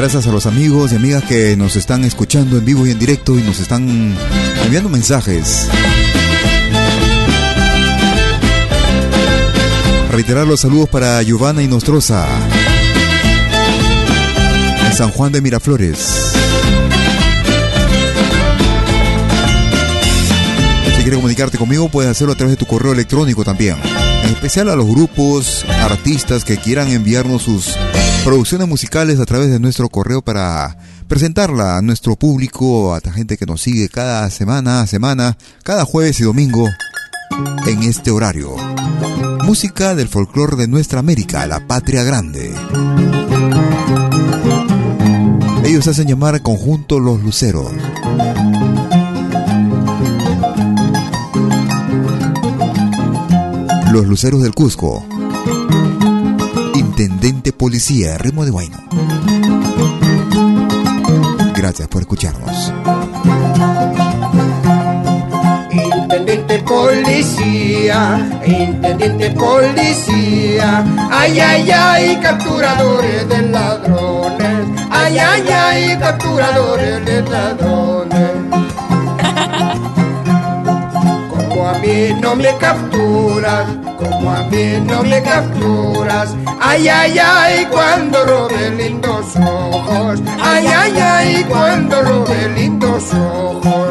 [0.00, 3.38] Gracias a los amigos y amigas que nos están escuchando en vivo y en directo
[3.38, 4.16] y nos están
[4.64, 5.68] enviando mensajes.
[10.10, 12.26] Reiterar los saludos para Giovanna y Nostroza.
[14.86, 16.32] En San Juan de Miraflores.
[21.02, 23.76] Si quieres comunicarte conmigo, puedes hacerlo a través de tu correo electrónico también.
[24.22, 27.76] En especial a los grupos, artistas que quieran enviarnos sus
[28.22, 33.36] producciones musicales a través de nuestro correo para presentarla a nuestro público, a la gente
[33.36, 36.68] que nos sigue cada semana, semana, cada jueves y domingo
[37.66, 38.54] en este horario.
[39.42, 42.54] Música del folclore de nuestra América, la patria grande.
[45.64, 47.72] Ellos hacen llamar conjunto Los Luceros.
[53.92, 55.04] Los Luceros del Cusco.
[56.74, 58.78] Intendente Policía, Remo de Guayno.
[61.54, 62.72] Gracias por escucharnos.
[65.70, 77.22] Intendente Policía, Intendente Policía, ay, ay, ay, capturadores de ladrones, ay, ay, ay, capturadores de
[77.28, 78.30] ladrones.
[81.72, 83.66] A mí no me capturas,
[83.96, 86.34] como a mí no me capturas.
[86.60, 90.20] Ay, ay, ay, cuando robe lindos ojos.
[90.42, 93.90] Ay, ay, ay, cuando robe lindos ojos.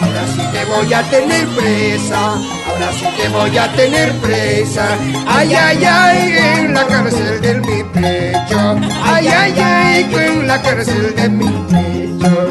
[0.00, 2.20] Ahora sí te voy a tener presa.
[2.68, 4.86] Ahora sí te voy a tener presa.
[5.26, 8.76] Ay, ay, ay, en la cárcel de mi pecho.
[9.04, 12.48] Ay, ay, ay, en la cárcel de mi pecho.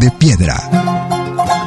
[0.00, 0.56] De piedra.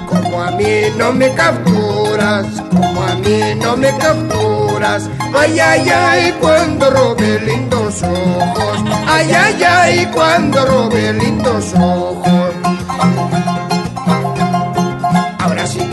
[0.07, 5.07] Como a mí no me capturas, como a mí no me capturas.
[5.39, 8.83] Ay, ay, ay, cuando robe lindos ojos.
[9.07, 12.53] Ay, ay, ay, cuando robe lindos ojos.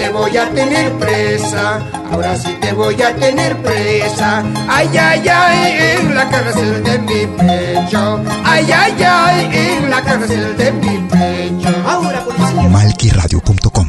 [0.01, 1.79] Te voy a tener presa,
[2.11, 4.43] ahora sí te voy a tener presa.
[4.67, 8.19] Ay, ay, ay, en la cárcel de mi pecho.
[8.43, 11.69] Ay, ay, ay, en la cárcel de mi pecho.
[11.87, 12.25] Ahora
[12.71, 13.87] Malquiradio.com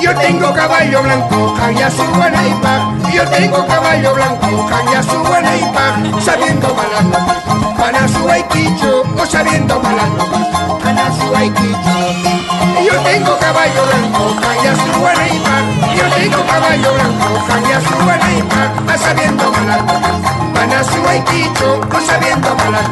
[0.00, 3.12] Yo tengo caballo blanco, calla su buena y paz.
[3.12, 6.24] Yo tengo caballo blanco, calla su buena y paz.
[6.24, 12.45] Sabiendo malas noticias, para su aiquicho, o sabiendo malas noticias, para su aiquicho.
[12.86, 18.32] Yo tengo caballo blanco, calla su buena y Yo tengo caballo blanco, calla su buena
[18.32, 19.00] y paz.
[19.00, 22.88] Sabiendo malas noticias, pana su quicho, o sabiendo malas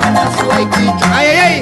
[0.00, 1.06] pana su quicho.
[1.12, 1.57] ¡Ay, ay, ay!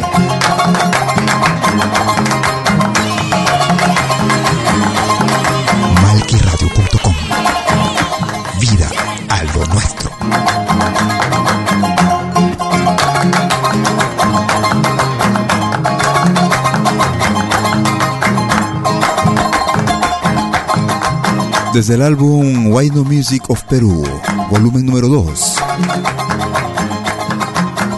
[21.76, 24.02] Desde el álbum Why No Music of Perú,
[24.50, 25.56] volumen número 2.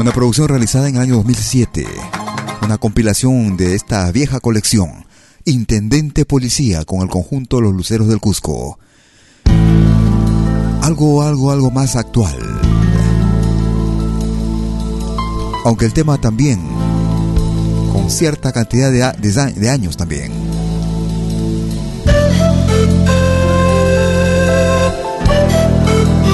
[0.00, 1.86] Una producción realizada en el año 2007.
[2.62, 5.06] Una compilación de esta vieja colección.
[5.44, 8.80] Intendente Policía con el conjunto Los Luceros del Cusco.
[10.82, 12.36] Algo, algo, algo más actual.
[15.64, 16.60] Aunque el tema también,
[17.92, 20.47] con cierta cantidad de, de de años también.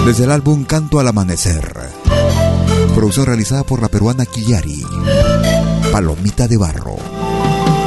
[0.05, 1.72] Desde el álbum Canto al Amanecer.
[2.94, 4.82] Producción realizada por la peruana Quillari.
[5.90, 6.97] Palomita de Barro.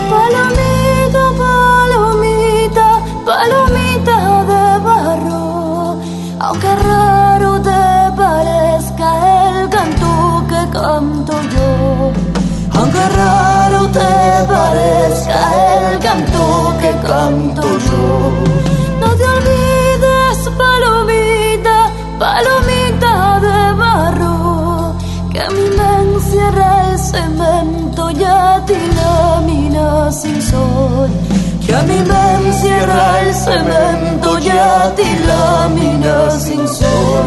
[0.10, 6.02] Palomita, palomita, palomita de barro,
[6.40, 12.12] aunque raro te parezca el canto que canto yo,
[12.80, 18.57] aunque raro te parezca el canto que canto yo,
[25.38, 31.10] que a mí me encierra el cemento y a ti la mina sin sol.
[31.64, 37.26] Que a mí me encierra el cemento y a ti la mina sin sol.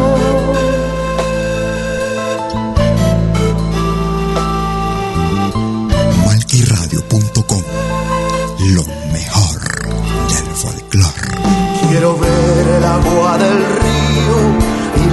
[6.25, 7.63] Malquiradio.com
[8.75, 8.83] Lo
[9.13, 9.59] mejor
[10.33, 11.27] del folclore.
[11.87, 13.80] Quiero ver el agua del río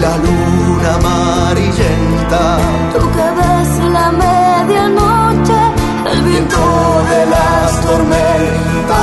[0.09, 2.43] la luna amarillenta.
[2.95, 5.61] Tú que ves la medianoche,
[6.13, 6.65] el viento
[7.11, 8.99] de las tormentas.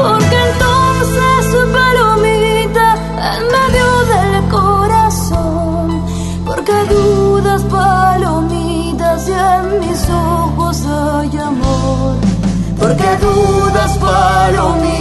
[0.00, 1.42] Porque entonces,
[1.78, 2.86] palomita,
[3.34, 5.86] en medio del corazón,
[6.46, 12.14] porque dudas, palomitas, y en mis ojos hay amor.
[12.78, 14.91] Porque dudas, palomitas,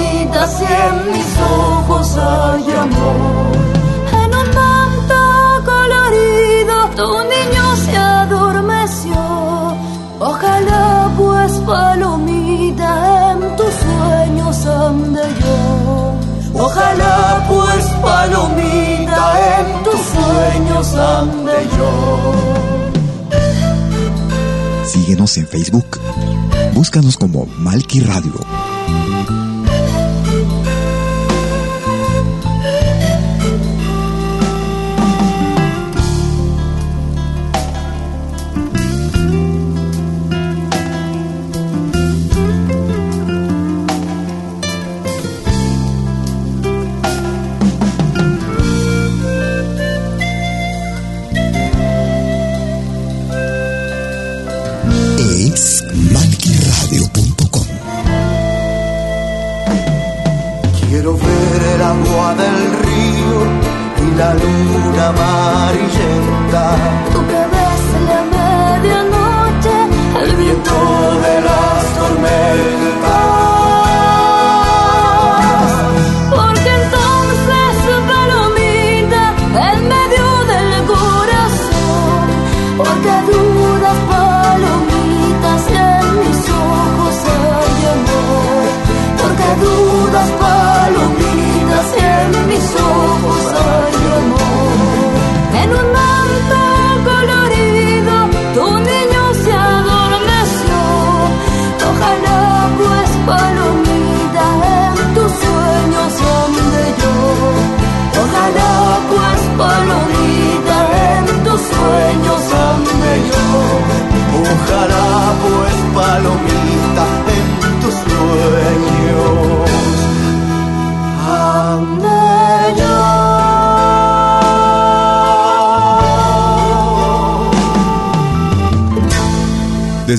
[0.62, 3.56] en mis ojos hay amor.
[4.24, 5.22] En un manto
[5.66, 9.22] colorido, tu niño se adormeció.
[10.20, 16.62] Ojalá, pues, palomita, en tus sueños ande yo.
[16.64, 19.22] Ojalá, pues, palomita,
[19.58, 21.92] en tus sueños ande yo.
[24.86, 26.00] Síguenos en Facebook.
[26.74, 28.34] Búscanos como Malqui Radio.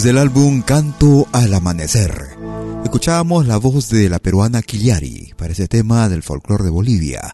[0.02, 2.36] Desde el álbum Canto al Amanecer,
[2.82, 7.32] escuchábamos la voz de la peruana Quillari para ese tema del folclore de Bolivia,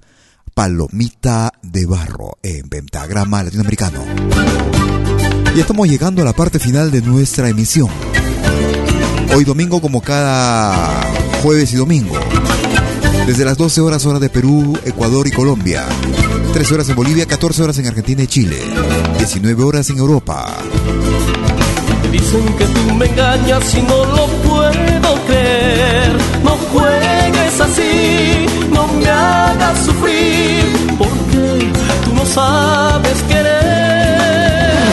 [0.53, 4.05] Palomita de Barro, en pentagrama latinoamericano.
[5.57, 7.89] Y estamos llegando a la parte final de nuestra emisión.
[9.35, 11.11] Hoy domingo como cada
[11.43, 12.17] jueves y domingo.
[13.27, 15.87] Desde las 12 horas hora de Perú, Ecuador y Colombia.
[16.53, 18.59] 13 horas en Bolivia, 14 horas en Argentina y Chile.
[19.17, 20.18] 19 horas en Europa.
[22.31, 26.13] Dicen que tú me engañas y no lo puedo creer.
[26.45, 30.67] No juegues así, no me hagas sufrir,
[30.99, 31.73] porque
[32.05, 34.89] tú no sabes querer.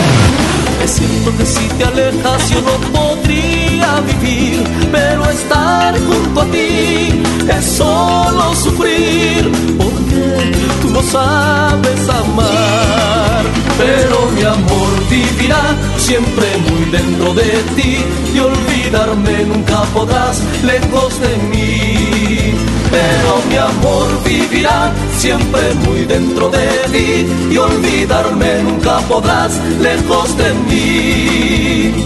[0.82, 7.22] Es cierto que si te alejas yo no podría vivir, pero estar junto a ti
[7.50, 13.44] es solo sufrir, porque tú no sabes amar.
[13.78, 15.64] Pero mi amor vivirá
[15.98, 17.98] siempre muy dentro de ti
[18.34, 22.54] y olvidarme nunca podrás lejos de mí.
[22.92, 27.10] Pero mi amor vivirá siempre muy dentro de ti
[27.54, 32.06] y olvidarme nunca podrás lejos de mí.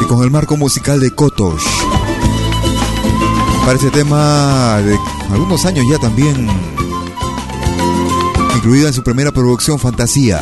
[0.00, 1.66] Y con el marco musical de Kotosh.
[3.64, 4.98] Para este tema de
[5.32, 6.73] algunos años ya también
[8.56, 10.40] incluida en su primera producción Fantasía,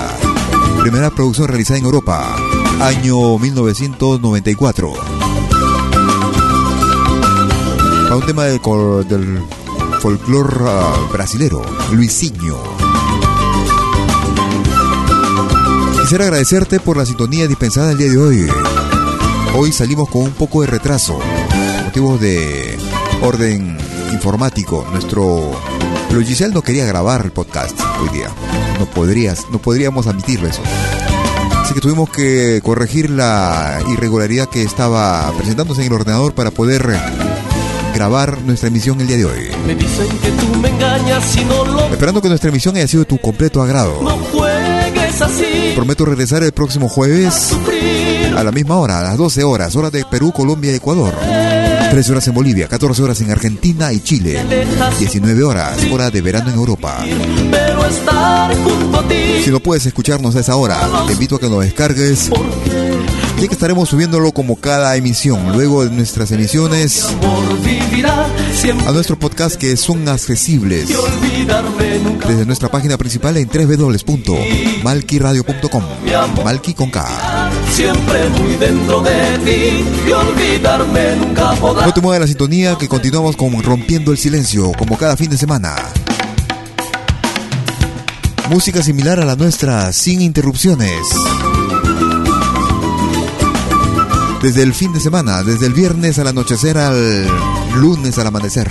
[0.83, 2.37] primera producción realizada en Europa,
[2.81, 4.93] año 1994.
[8.03, 8.61] Para un tema del,
[9.09, 9.43] del
[10.01, 11.63] folclore ah, brasilero,
[11.93, 12.59] Luisinho.
[16.01, 18.47] Quisiera agradecerte por la sintonía dispensada el día de hoy.
[19.55, 21.19] Hoy salimos con un poco de retraso,
[21.85, 22.79] motivos de
[23.23, 23.79] orden
[24.13, 24.87] informático.
[24.93, 25.53] Nuestro
[26.13, 28.29] pero Giselle no quería grabar el podcast hoy día.
[28.79, 30.61] No podrías, no podríamos admitirlo eso.
[31.57, 37.01] Así que tuvimos que corregir la irregularidad que estaba presentándose en el ordenador para poder
[37.95, 39.49] grabar nuestra emisión el día de hoy.
[39.67, 43.05] Me dicen que tú me engañas y no lo Esperando que nuestra emisión haya sido
[43.05, 44.03] de tu completo agrado.
[44.03, 45.73] no juegues así.
[45.75, 47.57] Prometo regresar el próximo jueves
[48.37, 51.15] a la misma hora, a las 12 horas, hora de Perú, Colombia y Ecuador.
[51.93, 54.43] 13 horas en Bolivia, 14 horas en Argentina y Chile.
[54.99, 57.05] 19 horas, hora de verano en Europa.
[59.45, 62.31] Si no puedes escucharnos a esa hora, te invito a que lo descargues.
[63.41, 67.07] Ya que estaremos subiéndolo como cada emisión, luego de nuestras emisiones
[68.87, 70.89] a nuestro podcast que son accesibles
[72.29, 75.83] desde nuestra página principal en www.malquiradio.com.
[76.45, 77.51] Malqui con K.
[77.73, 81.87] Siempre muy dentro de ti y olvidarme nunca podrá.
[81.87, 85.31] No te muevas de la sintonía que continuamos con Rompiendo el Silencio, como cada fin
[85.31, 85.75] de semana.
[88.49, 90.93] Música similar a la nuestra, sin interrupciones.
[94.43, 97.29] Desde el fin de semana, desde el viernes al anochecer al
[97.77, 98.69] lunes al amanecer.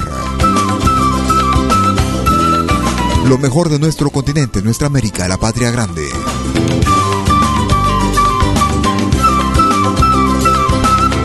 [3.25, 6.09] Lo mejor de nuestro continente, nuestra América, la patria grande.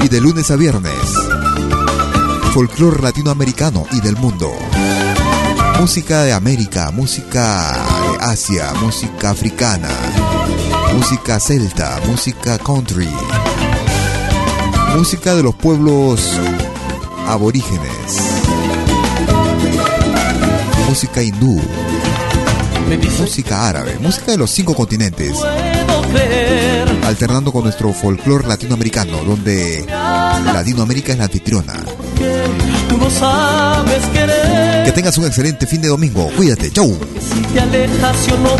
[0.04, 0.94] Y de lunes a viernes,
[2.54, 4.52] folclore latinoamericano y del mundo.
[5.80, 9.90] Música de América, música de Asia, música africana,
[10.94, 13.10] música celta, música country,
[14.96, 16.26] música de los pueblos
[17.26, 18.16] aborígenes,
[20.88, 21.60] música hindú,
[23.20, 25.36] música árabe, música de los cinco continentes,
[27.04, 31.74] alternando con nuestro folclore latinoamericano, donde Latinoamérica es la anfitriona.
[34.84, 36.30] Que tengas un excelente fin de domingo.
[36.36, 36.96] Cuídate, chau.
[37.20, 38.56] Si te alejas no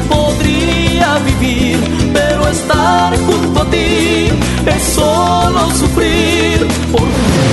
[1.25, 1.79] vivir,
[2.13, 4.29] pero estar junto a ti
[4.67, 7.47] es solo sufrir, porque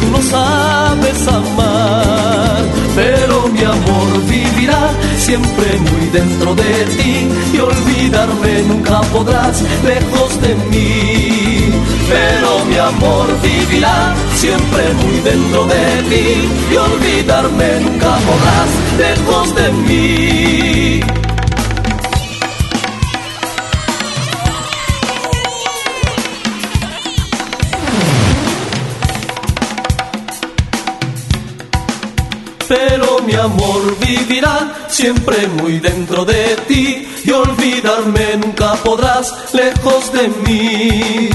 [0.00, 2.62] tú no sabes amar,
[2.94, 10.54] pero mi amor vivirá siempre muy dentro de ti y olvidarme nunca podrás lejos de
[10.70, 11.72] mí.
[12.08, 19.72] Pero mi amor vivirá siempre muy dentro de ti y olvidarme nunca podrás lejos de
[19.86, 21.27] mí.
[32.68, 40.28] Pero mi amor vivirá siempre muy dentro de ti y olvidarme nunca podrás lejos de
[40.28, 41.30] mí.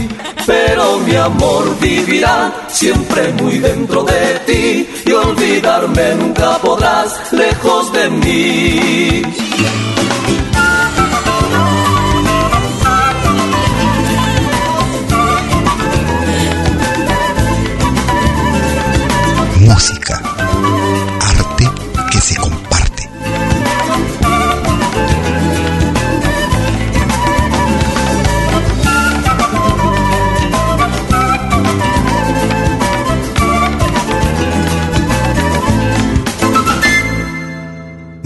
[0.45, 8.09] Pero mi amor vivirá siempre muy dentro de ti y olvidarme nunca podrás lejos de
[8.09, 9.52] mí.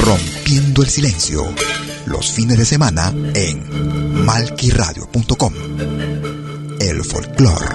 [0.00, 1.44] Rompiendo el Silencio.
[2.06, 5.52] Los fines de semana en malquiradio.com.
[6.80, 7.66] El folclore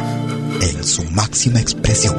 [0.61, 2.15] en su máxima expresión.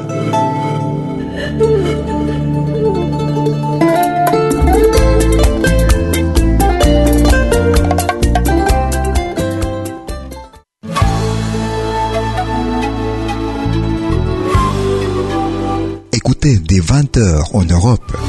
[16.11, 18.28] Écoutez dès 20h en Europe